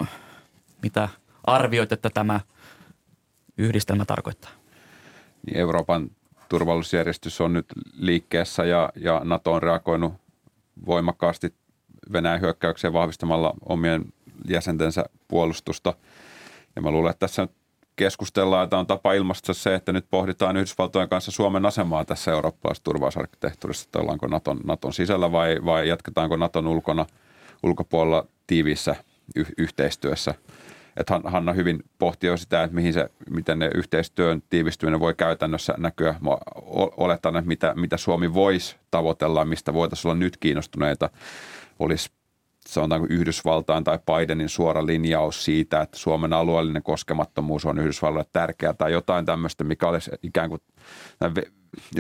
[0.83, 1.09] mitä
[1.45, 2.41] arvioit, että tämä
[3.59, 4.51] yhdistelmä tarkoittaa?
[5.47, 6.11] Niin Euroopan
[6.49, 7.67] turvallisuusjärjestys on nyt
[7.99, 10.15] liikkeessä ja, ja NATO on reagoinut
[10.87, 11.55] voimakkaasti
[12.13, 14.05] Venäjän hyökkäykseen vahvistamalla omien
[14.49, 15.95] jäsentensä puolustusta.
[16.77, 17.49] Ja mä luulen, että tässä
[17.97, 22.85] keskustellaan, että on tapa ilmaista se, että nyt pohditaan Yhdysvaltojen kanssa Suomen asemaa tässä eurooppalaisessa
[22.85, 27.07] turvallisuusarkkitehtuurissa, että ollaanko Naton, Naton sisällä vai, vai jatketaanko Naton ulkona,
[27.63, 28.97] ulkopuolella tiiviissä
[29.37, 30.35] y- yhteistyössä.
[30.97, 35.75] Että Hanna hyvin pohti jo sitä, että mihin se, miten ne yhteistyön tiivistyminen voi käytännössä
[35.79, 36.15] näkyä.
[36.21, 36.31] Mä
[36.97, 41.11] oletan, että mitä, mitä Suomi voisi tavoitella, mistä voitaisiin olla nyt kiinnostuneita,
[41.79, 42.11] olisi
[42.67, 48.93] sanotaanko Yhdysvaltain tai Bidenin suora linjaus siitä, että Suomen alueellinen koskemattomuus on Yhdysvalloille tärkeää tai
[48.93, 50.61] jotain tämmöistä, mikä olisi ikään kuin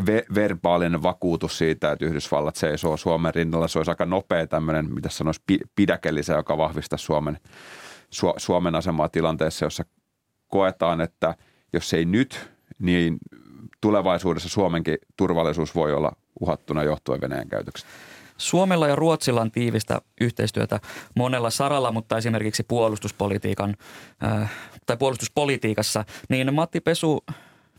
[0.06, 3.68] ve- verbaalinen vakuutus siitä, että Yhdysvallat seisoo Suomen rinnalla.
[3.68, 5.42] Se olisi aika nopea tämmöinen, mitä sanoisi,
[5.74, 7.38] pidäkellisä, joka vahvistaa Suomen,
[8.14, 9.84] Su- Suomen asemaa tilanteessa, jossa
[10.48, 11.34] koetaan, että
[11.72, 13.18] jos ei nyt, niin
[13.80, 17.90] tulevaisuudessa Suomenkin turvallisuus voi olla uhattuna johtuen Venäjän käytöksestä.
[18.38, 20.80] Suomella ja Ruotsilla on tiivistä yhteistyötä
[21.14, 23.76] monella saralla, mutta esimerkiksi puolustuspolitiikan
[24.24, 24.50] äh,
[24.86, 26.04] tai puolustuspolitiikassa.
[26.28, 27.24] Niin Matti Pesu,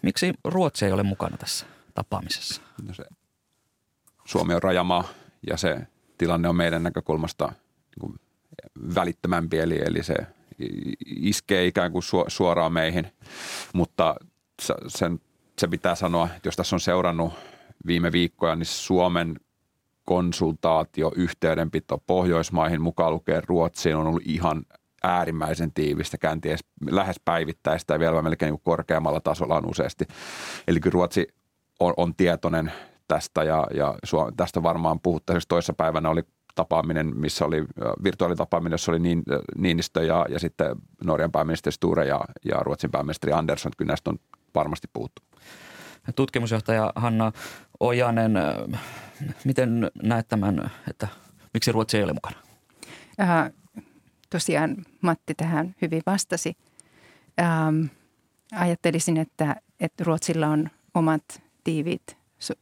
[0.01, 2.61] miksi Ruotsi ei ole mukana tässä tapaamisessa?
[2.87, 3.03] No se,
[4.25, 5.03] Suomi on rajamaa
[5.47, 5.77] ja se
[6.17, 7.53] tilanne on meidän näkökulmasta
[8.01, 8.15] niin
[8.95, 10.15] välittömämpi, eli, eli se
[11.05, 13.07] iskee ikään kuin suoraan meihin,
[13.73, 14.15] mutta
[14.87, 15.19] sen,
[15.59, 17.33] se pitää sanoa, että jos tässä on seurannut
[17.87, 19.39] viime viikkoja, niin Suomen
[20.07, 24.65] konsultaatio, yhteydenpito Pohjoismaihin mukaan lukee Ruotsiin on ollut ihan
[25.03, 30.05] äärimmäisen tiivistä, käänties lähes päivittäistä ja vielä melkein niin korkeammalla tasolla on useasti.
[30.67, 31.27] Eli kyllä Ruotsi
[31.79, 32.71] on, on tietoinen
[33.07, 33.95] tästä ja, ja
[34.37, 35.47] tästä varmaan puhuttaisiin.
[35.47, 36.23] Toissa päivänä oli
[36.55, 37.65] tapaaminen, missä oli
[38.03, 39.23] virtuaalitapaaminen, jossa oli niin,
[39.57, 43.71] Niinistö ja, ja sitten Norjan pääministeri Sture ja, ja Ruotsin pääministeri Andersson.
[43.77, 44.17] Kyllä näistä on
[44.55, 45.21] varmasti puhuttu.
[46.15, 47.31] Tutkimusjohtaja Hanna
[47.79, 48.33] Ojanen,
[49.43, 51.07] miten näet tämän, että
[51.53, 52.37] miksi Ruotsi ei ole mukana?
[53.19, 53.51] Äh,
[54.29, 56.57] tosiaan Matti tähän hyvin vastasi.
[57.39, 57.85] Ähm,
[58.51, 62.17] ajattelisin, että, että Ruotsilla on omat tiivit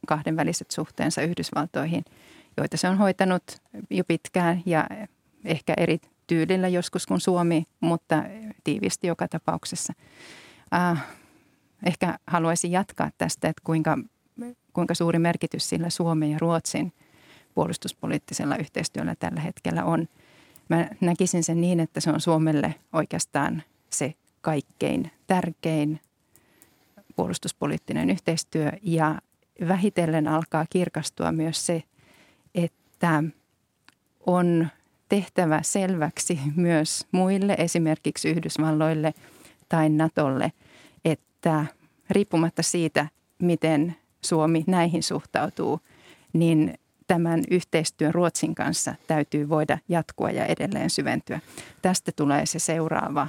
[0.08, 2.06] kahdenväliset suhteensa Yhdysvaltoihin,
[2.58, 3.44] joita se on hoitanut
[3.89, 4.88] jo pitkään ja
[5.46, 8.24] ehkä eri tyylillä joskus kuin Suomi, mutta
[8.64, 9.94] tiivisti joka tapauksessa.
[10.74, 11.06] Äh,
[11.86, 13.98] ehkä haluaisin jatkaa tästä, että kuinka,
[14.74, 16.94] kuinka suuri merkitys sillä Suomen ja Ruotsin
[17.54, 20.08] puolustuspoliittisella yhteistyöllä tällä hetkellä on.
[20.70, 26.00] Mä näkisin sen niin, että se on Suomelle oikeastaan se kaikkein tärkein
[27.16, 29.22] puolustuspoliittinen yhteistyö ja
[29.68, 31.84] vähitellen alkaa kirkastua myös se,
[32.56, 33.24] että
[34.26, 34.68] on
[35.10, 39.14] tehtävä selväksi myös muille, esimerkiksi Yhdysvalloille
[39.70, 40.52] tai Natolle,
[41.06, 41.66] että
[42.10, 43.08] riippumatta siitä,
[43.42, 43.96] miten
[44.26, 45.80] Suomi näihin suhtautuu,
[46.34, 46.74] niin
[47.08, 51.40] tämän yhteistyön Ruotsin kanssa täytyy voida jatkua ja edelleen syventyä.
[51.82, 53.28] Tästä tulee se seuraava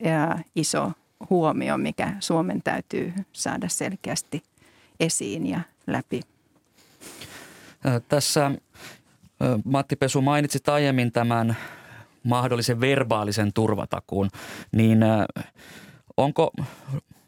[0.00, 0.92] ja iso
[1.30, 4.42] huomio, mikä Suomen täytyy saada selkeästi
[5.00, 6.20] esiin ja läpi.
[8.08, 8.50] Tässä
[9.64, 11.56] Matti Pesu mainitsit aiemmin tämän
[12.22, 14.30] mahdollisen verbaalisen turvatakuun,
[14.72, 14.98] niin
[16.16, 16.50] onko,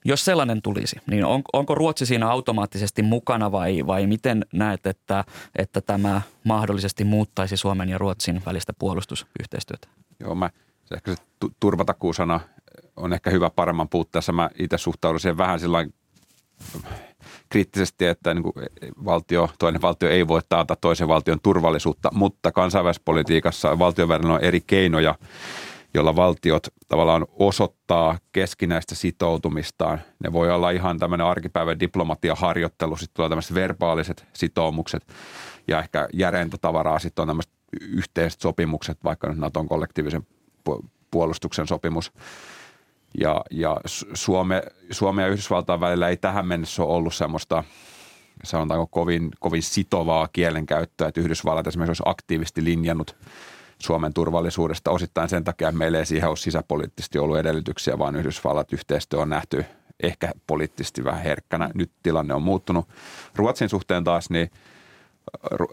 [0.04, 5.24] jos sellainen tulisi, niin on, onko Ruotsi siinä automaattisesti mukana vai, vai miten näet, että,
[5.56, 9.88] että tämä mahdollisesti muuttaisi Suomen ja Ruotsin välistä puolustusyhteistyötä?
[10.20, 10.50] Joo, mä,
[10.84, 11.22] se ehkä se
[11.60, 12.40] turvatakuusana
[12.96, 14.32] on ehkä hyvä paremman puutteessa.
[14.32, 15.86] Mä itse suhtaudun siihen vähän sillä
[17.48, 18.54] kriittisesti, että niin kuin
[19.04, 25.14] valtio, toinen valtio ei voi taata toisen valtion turvallisuutta, mutta kansainvälispolitiikassa valtion on eri keinoja,
[25.94, 30.00] jolla valtiot tavallaan osoittaa keskinäistä sitoutumistaan.
[30.24, 35.06] Ne voi olla ihan tämmöinen arkipäivän diplomatiaharjoittelu, sitten tulee tämmöiset verbaaliset sitoumukset
[35.68, 40.26] ja ehkä järeintä tavaraa sitten on tämmöiset yhteiset sopimukset, vaikka nyt Naton kollektiivisen
[41.10, 42.12] puolustuksen sopimus–
[43.18, 43.76] ja, ja
[44.14, 47.64] Suome, Suomen ja Yhdysvaltain välillä ei tähän mennessä ole ollut semmoista,
[48.44, 53.16] sanotaanko kovin, kovin sitovaa kielenkäyttöä, että Yhdysvallat esimerkiksi olisi aktiivisesti linjannut
[53.80, 58.72] Suomen turvallisuudesta osittain sen takia, että meillä ei siihen ole sisäpoliittisesti ollut edellytyksiä, vaan Yhdysvallat
[58.72, 59.64] yhteistyö on nähty
[60.02, 61.70] ehkä poliittisesti vähän herkkänä.
[61.74, 62.88] Nyt tilanne on muuttunut.
[63.34, 64.50] Ruotsin suhteen taas, niin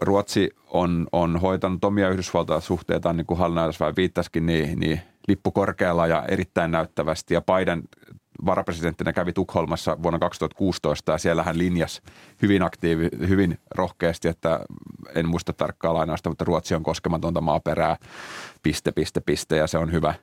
[0.00, 6.06] Ruotsi on, on hoitanut omia Yhdysvaltain suhteitaan, niin kuin Hallin viittasikin, niin, niin lippu korkealla
[6.06, 7.34] ja erittäin näyttävästi.
[7.34, 7.82] Ja Biden
[8.46, 12.02] varapresidenttinä kävi Tukholmassa vuonna 2016 ja siellä hän linjasi
[12.42, 14.60] hyvin aktiivi, hyvin rohkeasti, että
[15.14, 17.96] en muista tarkkaa lainausta, mutta Ruotsi on koskematonta maaperää,
[18.62, 20.14] piste, piste, piste ja se on hyvä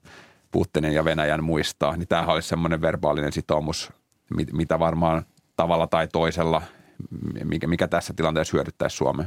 [0.52, 1.98] Putinin ja Venäjän muistaa.
[1.98, 3.94] Niin tämähän olisi semmoinen verbaalinen sitoumus,
[4.54, 6.62] mitä varmaan tavalla tai toisella,
[7.44, 9.26] mikä, mikä tässä tilanteessa hyödyttäisi Suomea.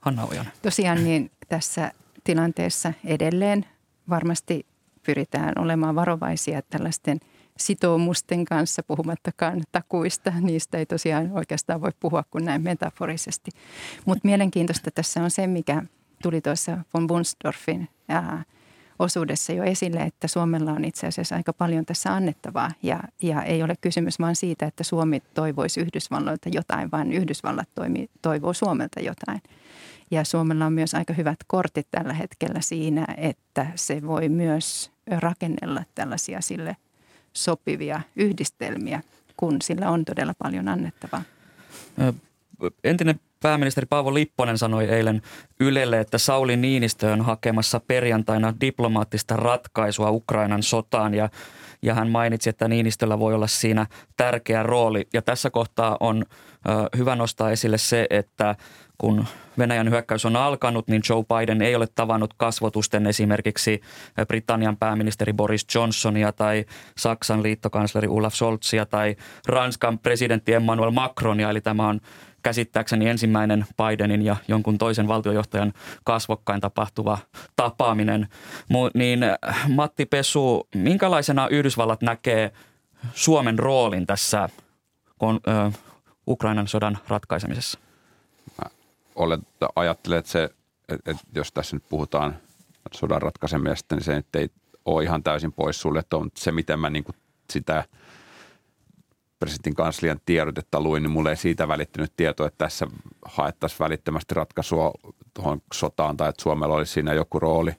[0.00, 0.52] Hanna Ojanen.
[0.62, 1.92] Tosiaan niin tässä
[2.24, 3.66] tilanteessa edelleen
[4.08, 4.66] varmasti
[5.06, 7.20] pyritään olemaan varovaisia tällaisten
[7.58, 10.32] sitoumusten kanssa, puhumattakaan takuista.
[10.40, 13.50] Niistä ei tosiaan oikeastaan voi puhua kuin näin metaforisesti.
[14.04, 15.82] Mutta mielenkiintoista tässä on se, mikä
[16.22, 18.44] tuli tuossa von Bunsdorfin ää,
[18.98, 22.70] osuudessa jo esille, että Suomella on itse asiassa aika paljon tässä annettavaa.
[22.82, 28.10] Ja, ja ei ole kysymys vain siitä, että Suomi toivoisi Yhdysvalloilta jotain, vaan Yhdysvallat toimi,
[28.22, 29.42] toivoo Suomelta jotain.
[30.10, 35.82] Ja Suomella on myös aika hyvät kortit tällä hetkellä siinä, että se voi myös rakennella
[35.94, 36.76] tällaisia sille
[37.36, 39.02] sopivia yhdistelmiä,
[39.36, 41.22] kun sillä on todella paljon annettavaa.
[42.84, 45.22] Entinen pääministeri Paavo Lipponen sanoi eilen
[45.60, 51.28] Ylelle, että Sauli Niinistö on hakemassa perjantaina diplomaattista ratkaisua Ukrainan sotaan ja,
[51.82, 55.08] ja hän mainitsi, että Niinistöllä voi olla siinä tärkeä rooli.
[55.12, 58.56] Ja tässä kohtaa on ö, hyvä nostaa esille se, että
[58.98, 59.26] kun
[59.58, 63.80] Venäjän hyökkäys on alkanut, niin Joe Biden ei ole tavannut kasvotusten esimerkiksi
[64.28, 66.64] Britannian pääministeri Boris Johnsonia tai
[66.96, 69.16] Saksan liittokansleri Olaf Scholzia tai
[69.46, 71.50] Ranskan presidentti Emmanuel Macronia.
[71.50, 72.00] Eli tämä on
[72.42, 75.72] käsittääkseni ensimmäinen Bidenin ja jonkun toisen valtiojohtajan
[76.04, 77.18] kasvokkain tapahtuva
[77.56, 78.28] tapaaminen.
[78.94, 79.20] Niin
[79.68, 82.52] Matti Pesu, minkälaisena Yhdysvallat näkee
[83.14, 84.48] Suomen roolin tässä
[86.28, 87.78] Ukrainan sodan ratkaisemisessa?
[89.14, 89.40] Olet,
[89.76, 90.44] ajattelen, että, se,
[90.88, 92.36] että, että jos tässä nyt puhutaan
[92.92, 94.48] sodan ratkaisemisesta, niin se nyt ei
[94.84, 95.82] ole ihan täysin pois.
[95.98, 97.16] Että on se, miten mä niin kuin
[97.50, 97.84] sitä
[99.38, 102.86] presidentin kanslian tiedotetta luin, niin mulle ei siitä välittynyt tietoa, että tässä
[103.24, 104.92] haettaisiin välittömästi ratkaisua
[105.34, 107.70] tuohon sotaan tai että Suomella olisi siinä joku rooli.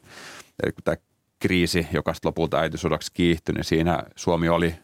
[0.64, 0.98] Eli kun tämä
[1.40, 4.76] kriisi, joka lopulta äitisodaksi kiihtyi, niin siinä Suomi oli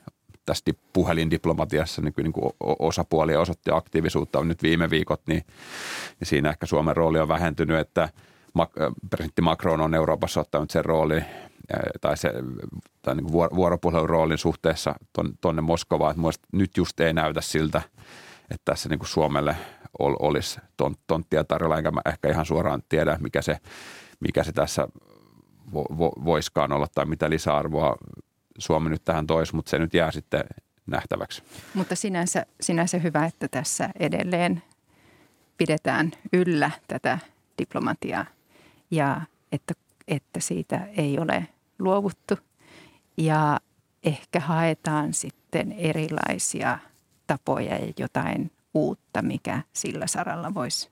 [0.46, 5.44] tästä puhelindiplomatiassa niin kuin, niin kuin osapuolia osoitti aktiivisuutta nyt viime viikot, niin,
[6.20, 8.10] niin siinä ehkä Suomen rooli on vähentynyt, että
[9.10, 11.24] presidentti Macron on Euroopassa ottanut sen rooli
[12.02, 12.34] tai, se,
[13.02, 14.96] tai niin vuoropuhelun roolin suhteessa
[15.42, 16.12] tuonne Moskovaan.
[16.12, 17.82] Että nyt just ei näytä siltä,
[18.42, 19.56] että tässä niin kuin Suomelle
[20.00, 23.58] ol, olisi ton, tonttia tarjolla, enkä mä ehkä ihan suoraan tiedä, mikä se,
[24.20, 24.88] mikä se tässä
[25.74, 27.98] vo, vo, voiskaan olla tai mitä lisäarvoa
[28.58, 30.44] Suomi nyt tähän toisi, mutta se nyt jää sitten
[30.86, 31.44] nähtäväksi.
[31.74, 34.64] Mutta sinänsä, sinänsä hyvä, että tässä edelleen
[35.58, 37.20] pidetään yllä tätä
[37.58, 38.26] diplomatiaa
[38.92, 39.22] ja
[39.52, 39.74] että
[40.08, 41.48] että siitä ei ole
[41.80, 42.38] luovuttu
[43.18, 43.60] ja
[44.04, 46.80] ehkä haetaan sitten erilaisia
[47.28, 50.90] tapoja ja jotain uutta, mikä sillä saralla voisi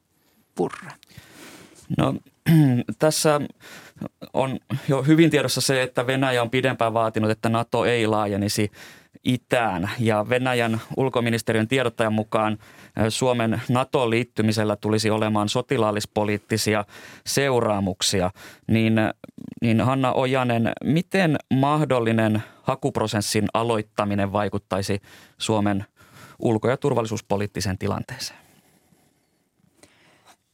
[0.55, 0.91] purra.
[1.97, 2.16] No
[2.99, 3.41] tässä
[4.33, 8.71] on jo hyvin tiedossa se, että Venäjä on pidempään vaatinut, että NATO ei laajenisi
[9.23, 9.89] itään.
[9.99, 12.57] Ja Venäjän ulkoministeriön tiedottajan mukaan
[13.09, 16.85] Suomen NATO-liittymisellä tulisi olemaan sotilaallispoliittisia
[17.25, 18.31] seuraamuksia.
[18.67, 18.95] Niin,
[19.61, 25.01] niin Hanna Ojanen, miten mahdollinen hakuprosessin aloittaminen vaikuttaisi
[25.37, 25.85] Suomen
[26.39, 28.39] ulko- ja turvallisuuspoliittiseen tilanteeseen?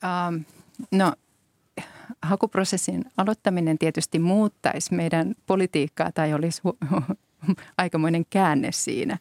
[0.04, 0.46] Um,
[0.92, 1.14] no
[2.22, 7.16] hakuprosessin aloittaminen tietysti muuttaisi meidän politiikkaa tai olisi hu-
[7.78, 9.18] aikamoinen käänne siinä.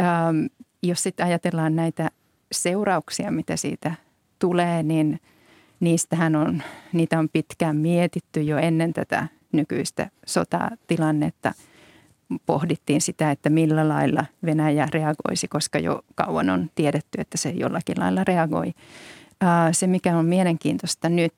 [0.00, 0.46] Ähm,
[0.82, 2.10] jos sitten ajatellaan näitä
[2.52, 3.94] seurauksia, mitä siitä
[4.38, 5.20] tulee, niin
[5.80, 11.52] niistähän on, niitä on pitkään mietitty jo ennen tätä nykyistä sotatilannetta.
[12.46, 18.00] Pohdittiin sitä, että millä lailla Venäjä reagoisi, koska jo kauan on tiedetty, että se jollakin
[18.00, 18.72] lailla reagoi.
[19.44, 21.34] Äh, se, mikä on mielenkiintoista nyt,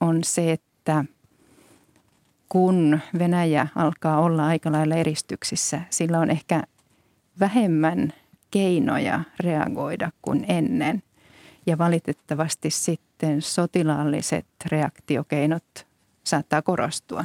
[0.00, 1.04] on se, että
[2.48, 6.62] kun Venäjä alkaa olla aika lailla eristyksissä, sillä on ehkä
[7.40, 8.12] vähemmän
[8.50, 11.02] keinoja reagoida kuin ennen.
[11.66, 15.86] Ja valitettavasti sitten sotilaalliset reaktiokeinot
[16.24, 17.24] saattaa korostua.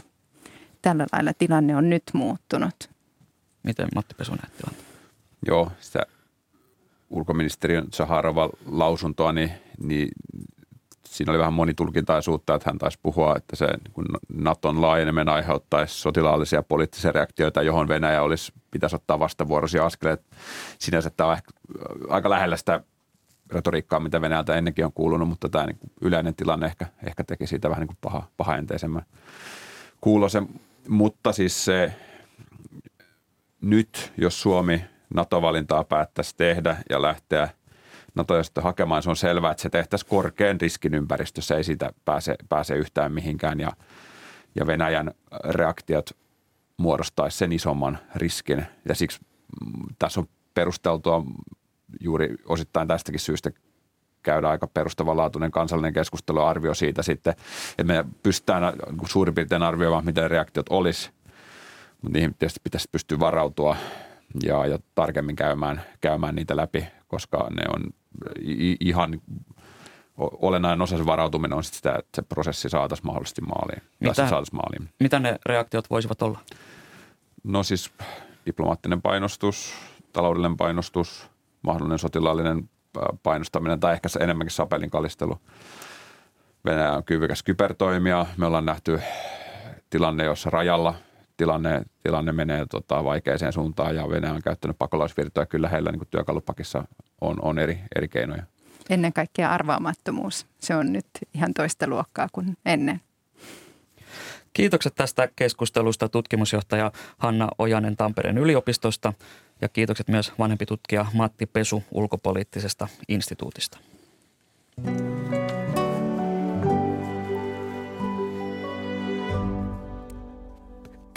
[0.82, 2.90] Tällä lailla tilanne on nyt muuttunut.
[3.64, 4.76] Miten Matti Pesu näet
[5.46, 6.06] Joo, sitä
[7.10, 10.10] ulkoministeriön Saharova lausuntoa, niin, niin
[11.10, 16.64] siinä oli vähän monitulkintaisuutta, että hän taisi puhua, että se niin Naton laajeneminen aiheuttaisi sotilaallisia
[16.64, 20.22] poliittisia reaktioita, johon Venäjä olisi, pitäisi ottaa vastavuoroisia askeleet.
[20.80, 21.52] Sinänsä tämä on ehkä
[22.10, 22.82] aika lähellä sitä
[23.50, 27.70] retoriikkaa, mitä Venäjältä ennenkin on kuulunut, mutta tämä niin yleinen tilanne ehkä, ehkä teki siitä
[27.70, 29.06] vähän niin kuin paha, pahaenteisemmän
[30.02, 30.48] kuulosen.
[30.88, 31.94] Mutta siis se
[33.62, 37.50] nyt, jos Suomi NATO-valintaa päättäisi tehdä ja lähteä–
[38.20, 42.76] Natoista hakemaan, se on selvää, että se tehtäisiin korkean riskin ympäristössä, ei siitä pääse, pääse
[42.76, 43.72] yhtään mihinkään ja,
[44.56, 45.12] ja Venäjän
[45.50, 46.10] reaktiot
[46.78, 48.66] muodostaisi sen isomman riskin.
[48.90, 49.20] Ja siksi
[49.66, 51.24] mm, tässä on perusteltua
[52.00, 53.52] juuri osittain tästäkin syystä
[54.24, 57.34] käydä aika perustavanlaatuinen kansallinen keskustelu arvio siitä sitten,
[57.78, 58.64] että me pystytään
[59.08, 61.12] suurin piirtein arvioimaan, miten reaktiot olisi,
[62.02, 63.76] mutta niihin tietysti pitäisi pystyä varautua
[64.44, 67.84] ja, ja tarkemmin käymään, käymään niitä läpi, koska ne on
[68.80, 69.22] ihan
[70.18, 73.82] olennainen osa se varautuminen on sitä, että se prosessi saataisiin mahdollisesti maaliin.
[74.00, 74.90] Mitä, saataisiin maaliin.
[75.00, 76.40] mitä ne reaktiot voisivat olla?
[77.44, 77.92] No siis
[78.46, 79.74] diplomaattinen painostus,
[80.14, 81.28] taloudellinen painostus,
[81.62, 82.70] mahdollinen sotilaallinen
[83.24, 85.38] painostaminen tai ehkä se enemmänkin sapelin kalistelu.
[86.66, 88.26] Venäjä on kyvykäs kybertoimia.
[88.38, 89.02] Me ollaan nähty
[89.90, 90.96] tilanne, jossa rajalla
[91.40, 95.46] tilanne, tilanne menee tota, vaikeaseen suuntaan ja Venäjä on käyttänyt pakolaisvirtoja.
[95.46, 96.84] Kyllä heillä niin työkalupakissa
[97.22, 98.44] on, on eri, eri keinoja.
[98.90, 100.46] Ennen kaikkea arvaamattomuus.
[100.60, 103.02] Se on nyt ihan toista luokkaa kuin ennen.
[104.54, 109.14] Kiitokset tästä keskustelusta tutkimusjohtaja Hanna Ojanen Tampereen yliopistosta
[109.62, 113.78] ja kiitokset myös vanhempi tutkija Matti Pesu ulkopoliittisesta instituutista.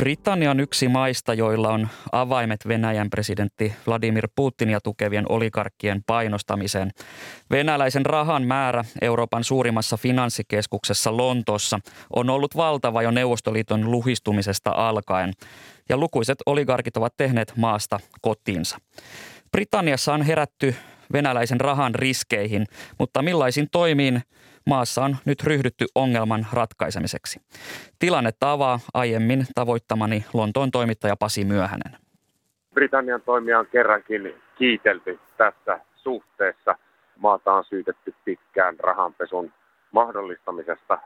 [0.03, 6.91] Britannia on yksi maista, joilla on avaimet Venäjän presidentti Vladimir Putinia tukevien oligarkkien painostamiseen.
[7.51, 11.79] Venäläisen rahan määrä Euroopan suurimmassa finanssikeskuksessa Lontoossa
[12.17, 15.33] on ollut valtava jo Neuvostoliiton luhistumisesta alkaen,
[15.89, 18.79] ja lukuiset oligarkit ovat tehneet maasta kotiinsa.
[19.53, 20.75] Britanniassa on herätty
[21.13, 22.67] venäläisen rahan riskeihin,
[22.99, 24.23] mutta millaisin toimiin
[24.67, 27.41] maassa on nyt ryhdytty ongelman ratkaisemiseksi.
[27.99, 31.97] Tilannetta avaa aiemmin tavoittamani Lontoon toimittaja Pasi Myöhänen.
[32.75, 36.77] Britannian toimia on kerrankin kiitelty tässä suhteessa.
[37.19, 39.53] Maata on syytetty pitkään rahanpesun
[39.93, 40.99] mahdollistamisesta.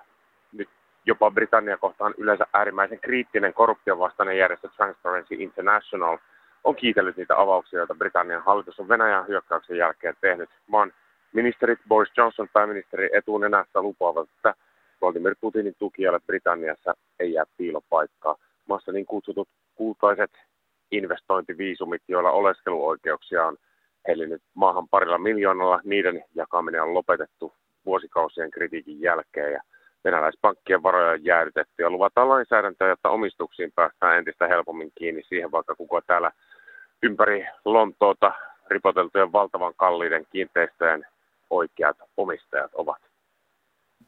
[0.53, 0.69] Nyt
[1.07, 6.19] jopa Britannia kohtaan yleensä äärimmäisen kriittinen korruption vastainen järjestö Transparency International
[6.65, 10.93] on kiitellyt niitä avauksia, joita Britannian hallitus on Venäjän hyökkäyksen jälkeen tehnyt maan
[11.33, 14.55] Ministerit Boris Johnson pääministeri etunenässä lupaavat, että
[15.01, 18.37] Vladimir Putinin tukijalle Britanniassa ei jää piilopaikkaa.
[18.69, 20.31] Maassa niin kutsutut kultaiset
[20.91, 23.57] investointiviisumit, joilla oleskeluoikeuksia on
[24.09, 27.53] hellinyt maahan parilla miljoonalla, niiden jakaminen on lopetettu
[27.87, 29.61] vuosikausien kritiikin jälkeen ja
[30.05, 35.75] venäläispankkien varoja on jäädytetty ja luvataan lainsäädäntöä, jotta omistuksiin päästään entistä helpommin kiinni siihen, vaikka
[35.75, 36.31] kuka täällä
[37.03, 38.33] ympäri Lontoota
[38.69, 41.07] ripoteltujen valtavan kalliiden kiinteistöjen
[41.51, 43.03] oikeat omistajat ovat.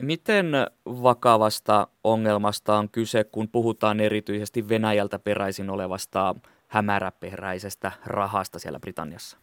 [0.03, 0.47] Miten
[0.87, 6.35] vakavasta ongelmasta on kyse, kun puhutaan erityisesti Venäjältä peräisin olevasta
[6.69, 9.39] hämäräperäisestä rahasta siellä Britanniassa?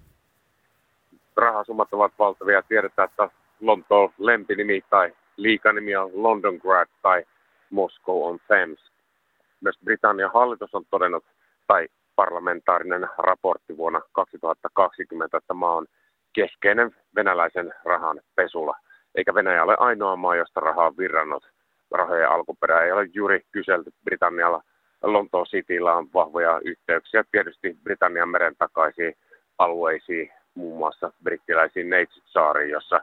[1.36, 2.62] Rahasummat ovat valtavia.
[2.62, 3.30] Tiedetään, että
[3.62, 7.24] Lontoon lempinimi tai liikanimi on Londongrad tai
[7.70, 8.80] Moscow on Thames.
[9.62, 11.24] Myös Britannian hallitus on todennut,
[11.68, 15.86] tai parlamentaarinen raportti vuonna 2020, että maa on
[16.36, 18.76] keskeinen venäläisen rahan pesula.
[19.16, 21.48] Eikä Venäjä ole ainoa maa, josta rahaa on virrannut.
[21.92, 24.62] Rahojen alkuperä ei ole juuri kyselty Britannialla.
[25.04, 29.14] Lontoon Cityllä on vahvoja yhteyksiä tietysti Britannian meren takaisiin
[29.58, 33.02] alueisiin, muun muassa brittiläisiin Neitsyt-saariin, jossa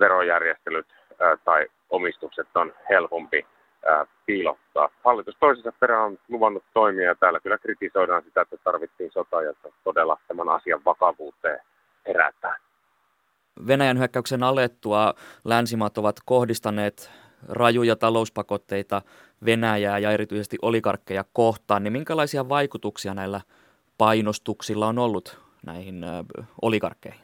[0.00, 0.86] verojärjestelyt
[1.20, 3.46] ää, tai omistukset on helpompi
[3.86, 4.88] ää, piilottaa.
[5.04, 9.68] Hallitus toisensa perään on luvannut toimia ja täällä kyllä kritisoidaan sitä, että tarvittiin sota, jotta
[9.84, 11.60] todella tämän asian vakavuuteen
[12.08, 12.56] herätään.
[13.66, 17.10] Venäjän hyökkäyksen alettua länsimaat ovat kohdistaneet
[17.48, 19.02] rajuja talouspakotteita
[19.44, 23.40] Venäjää ja erityisesti oligarkkeja kohtaan, niin minkälaisia vaikutuksia näillä
[23.98, 26.04] painostuksilla on ollut näihin
[26.62, 27.20] oligarkkeihin?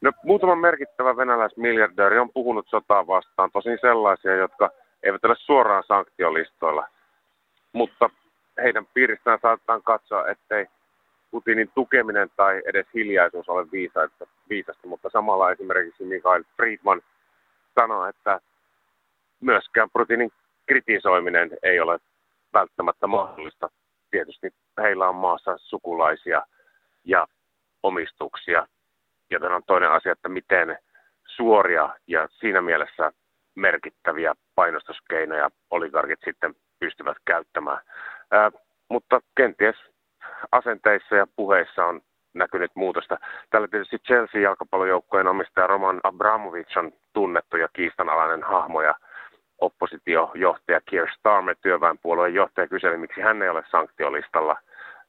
[0.00, 4.70] No, muutama merkittävä venäläismiljardööri on puhunut sotaa vastaan, tosin sellaisia, jotka
[5.02, 6.86] eivät ole suoraan sanktiolistoilla.
[7.72, 8.10] Mutta
[8.62, 10.66] heidän piiristään saatetaan katsoa, ettei
[11.30, 17.02] Putinin tukeminen tai edes hiljaisuus ole viisasta, viisasta mutta samalla esimerkiksi Mikael Friedman
[17.74, 18.40] sanoi, että
[19.40, 20.32] myöskään Putinin
[20.66, 21.98] kritisoiminen ei ole
[22.52, 23.70] välttämättä mahdollista.
[24.10, 26.42] Tietysti heillä on maassa sukulaisia
[27.04, 27.26] ja
[27.82, 28.66] omistuksia,
[29.30, 30.78] joten on toinen asia, että miten
[31.26, 33.12] suoria ja siinä mielessä
[33.54, 37.84] merkittäviä painostuskeinoja oligarkit sitten pystyvät käyttämään.
[38.30, 38.50] Ää,
[38.88, 39.76] mutta kenties
[40.52, 42.00] asenteissa ja puheissa on
[42.34, 43.18] näkynyt muutosta.
[43.50, 48.94] Tällä tietysti Chelsea jalkapallojoukkojen omistaja Roman Abramovich on tunnettu ja kiistanalainen hahmo ja
[49.58, 54.56] oppositiojohtaja Keir Starmer, työväenpuolueen johtaja, kyseli, miksi hän ei ole sanktiolistalla.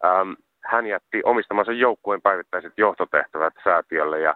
[0.05, 0.31] Ähm,
[0.63, 4.35] hän jätti omistamansa joukkueen päivittäiset johtotehtävät säätiölle ja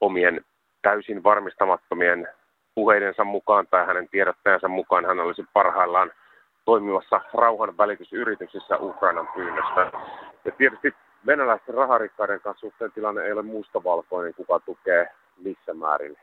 [0.00, 0.44] omien
[0.82, 2.28] täysin varmistamattomien
[2.74, 6.12] puheidensa mukaan tai hänen tiedottajansa mukaan hän olisi parhaillaan
[6.64, 9.92] toimivassa rauhanvälitysyrityksessä Ukrainan pyynnöstä.
[10.44, 10.94] Ja tietysti
[11.26, 16.16] venäläisten raharikkaiden kanssa suhteen tilanne ei ole mustavalkoinen, kuka tukee missä määrin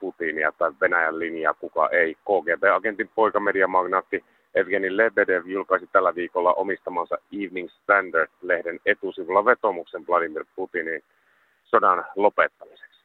[0.00, 2.14] Putinia tai Venäjän linjaa, kuka ei.
[2.14, 4.24] KGB-agentin poikamediamagnaatti
[4.54, 11.02] Evgeni Lebedev julkaisi tällä viikolla omistamansa Evening Standard-lehden etusivulla vetomuksen Vladimir Putinin
[11.64, 13.04] sodan lopettamiseksi.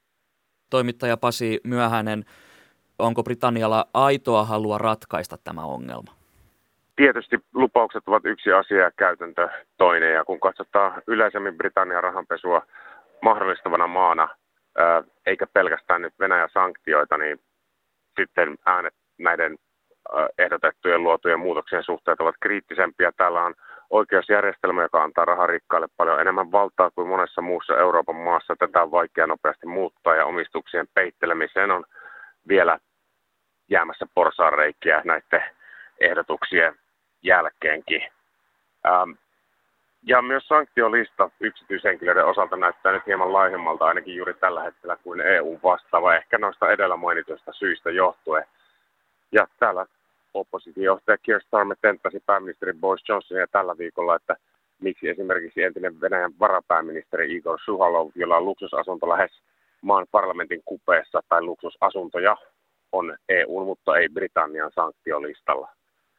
[0.69, 2.25] Toimittaja Pasi Myöhänen,
[2.99, 6.16] onko Britannialla aitoa halua ratkaista tämä ongelma?
[6.97, 10.13] Tietysti lupaukset ovat yksi asia ja käytäntö toinen.
[10.13, 12.61] Ja kun katsotaan yleisemmin Britannian rahanpesua
[13.21, 14.29] mahdollistavana maana,
[15.25, 17.39] eikä pelkästään nyt Venäjän sanktioita, niin
[18.19, 19.57] sitten äänet näiden
[20.37, 23.11] ehdotettujen luotujen muutoksien suhteet ovat kriittisempiä.
[23.11, 23.53] Täällä on
[23.89, 28.55] oikeusjärjestelmä, joka antaa raharikkaille paljon enemmän valtaa kuin monessa muussa Euroopan maassa.
[28.59, 31.83] Tätä on vaikea nopeasti muuttaa ja omistuksien peittelemiseen on
[32.47, 32.79] vielä
[33.69, 35.43] jäämässä porsaanreikiä näiden
[35.99, 36.75] ehdotuksien
[37.27, 38.01] jälkeenkin.
[38.87, 39.11] Ähm,
[40.03, 45.59] ja myös sanktiolista yksityishenkilöiden osalta näyttää nyt hieman laihemmalta ainakin juuri tällä hetkellä kuin EU
[45.63, 48.45] vastaava, ehkä noista edellä mainituista syistä johtuen.
[49.31, 49.85] Ja täällä
[50.33, 54.35] oppositiojohtaja Keir Starmer tenttasi pääministeri Boris Johnsonia tällä viikolla, että
[54.81, 59.31] miksi esimerkiksi entinen Venäjän varapääministeri Igor Suhalov, jolla on luksusasunto lähes
[59.81, 62.37] maan parlamentin kupeessa tai luksusasuntoja,
[62.91, 65.69] on EU, mutta ei Britannian sanktiolistalla.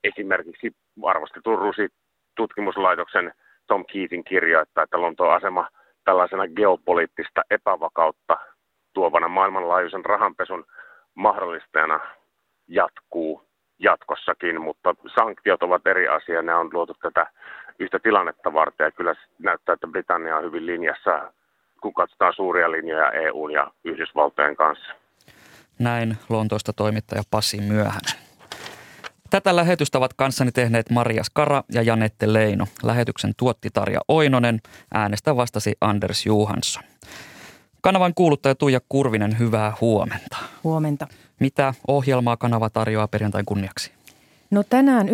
[0.04, 0.72] Esimerkiksi
[1.02, 1.88] arvostetun Rusi
[2.36, 3.32] tutkimuslaitoksen
[3.66, 5.68] Tom Keating kirjoittaa, että Lontoon asema
[6.04, 8.36] tällaisena geopoliittista epävakautta
[8.92, 10.64] tuovana maailmanlaajuisen rahanpesun
[11.14, 12.00] mahdollistajana
[12.68, 16.42] jatkuu jatkossakin, mutta sanktiot ovat eri asia.
[16.42, 17.26] Ne on luotu tätä
[17.78, 21.32] yhtä tilannetta varten ja kyllä näyttää, että Britannia on hyvin linjassa,
[21.82, 24.94] kun katsotaan suuria linjoja EUn ja Yhdysvaltojen kanssa.
[25.78, 28.27] Näin Lontoosta toimittaja Pasi Myöhänen.
[29.30, 32.66] Tätä lähetystä ovat kanssani tehneet Maria Skara ja Janette Leino.
[32.82, 34.60] Lähetyksen tuotti Tarja Oinonen,
[34.94, 36.82] äänestä vastasi Anders Johansson.
[37.80, 40.36] Kanavan kuuluttaja Tuija Kurvinen, hyvää huomenta.
[40.64, 41.06] Huomenta.
[41.40, 43.90] Mitä ohjelmaa kanava tarjoaa perjantain kunniaksi?
[44.50, 45.12] No tänään 9.45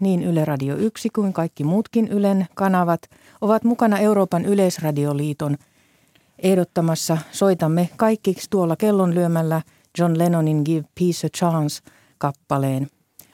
[0.00, 3.00] niin Yle Radio 1 kuin kaikki muutkin Ylen kanavat
[3.40, 5.56] ovat mukana Euroopan yleisradioliiton
[6.38, 9.62] ehdottamassa Soitamme kaikiksi tuolla kellon lyömällä
[9.98, 11.82] John Lennonin Give Peace a Chance–
[12.20, 12.86] kappaleen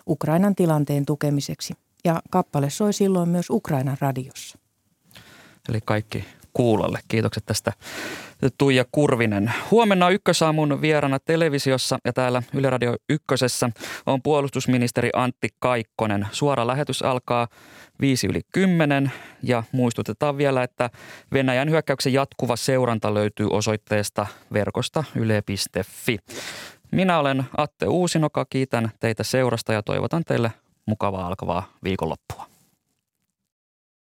[0.08, 1.74] Ukrainan tilanteen tukemiseksi.
[2.04, 4.58] Ja kappale soi silloin myös Ukrainan radiossa.
[5.68, 6.98] Eli kaikki kuulolle.
[7.08, 7.72] Kiitokset tästä
[8.58, 9.52] Tuija Kurvinen.
[9.70, 13.70] Huomenna Ykkösaamun vierana televisiossa ja täällä Yle Radio Ykkösessä
[14.06, 16.26] on puolustusministeri Antti Kaikkonen.
[16.32, 17.48] Suora lähetys alkaa
[18.00, 19.12] viisi yli kymmenen
[19.42, 20.90] ja muistutetaan vielä, että
[21.32, 26.18] Venäjän hyökkäyksen jatkuva seuranta löytyy osoitteesta verkosta yle.fi.
[26.96, 30.52] Minä olen Atte Uusinoka, kiitän teitä seurasta ja toivotan teille
[30.86, 32.46] mukavaa alkavaa viikonloppua.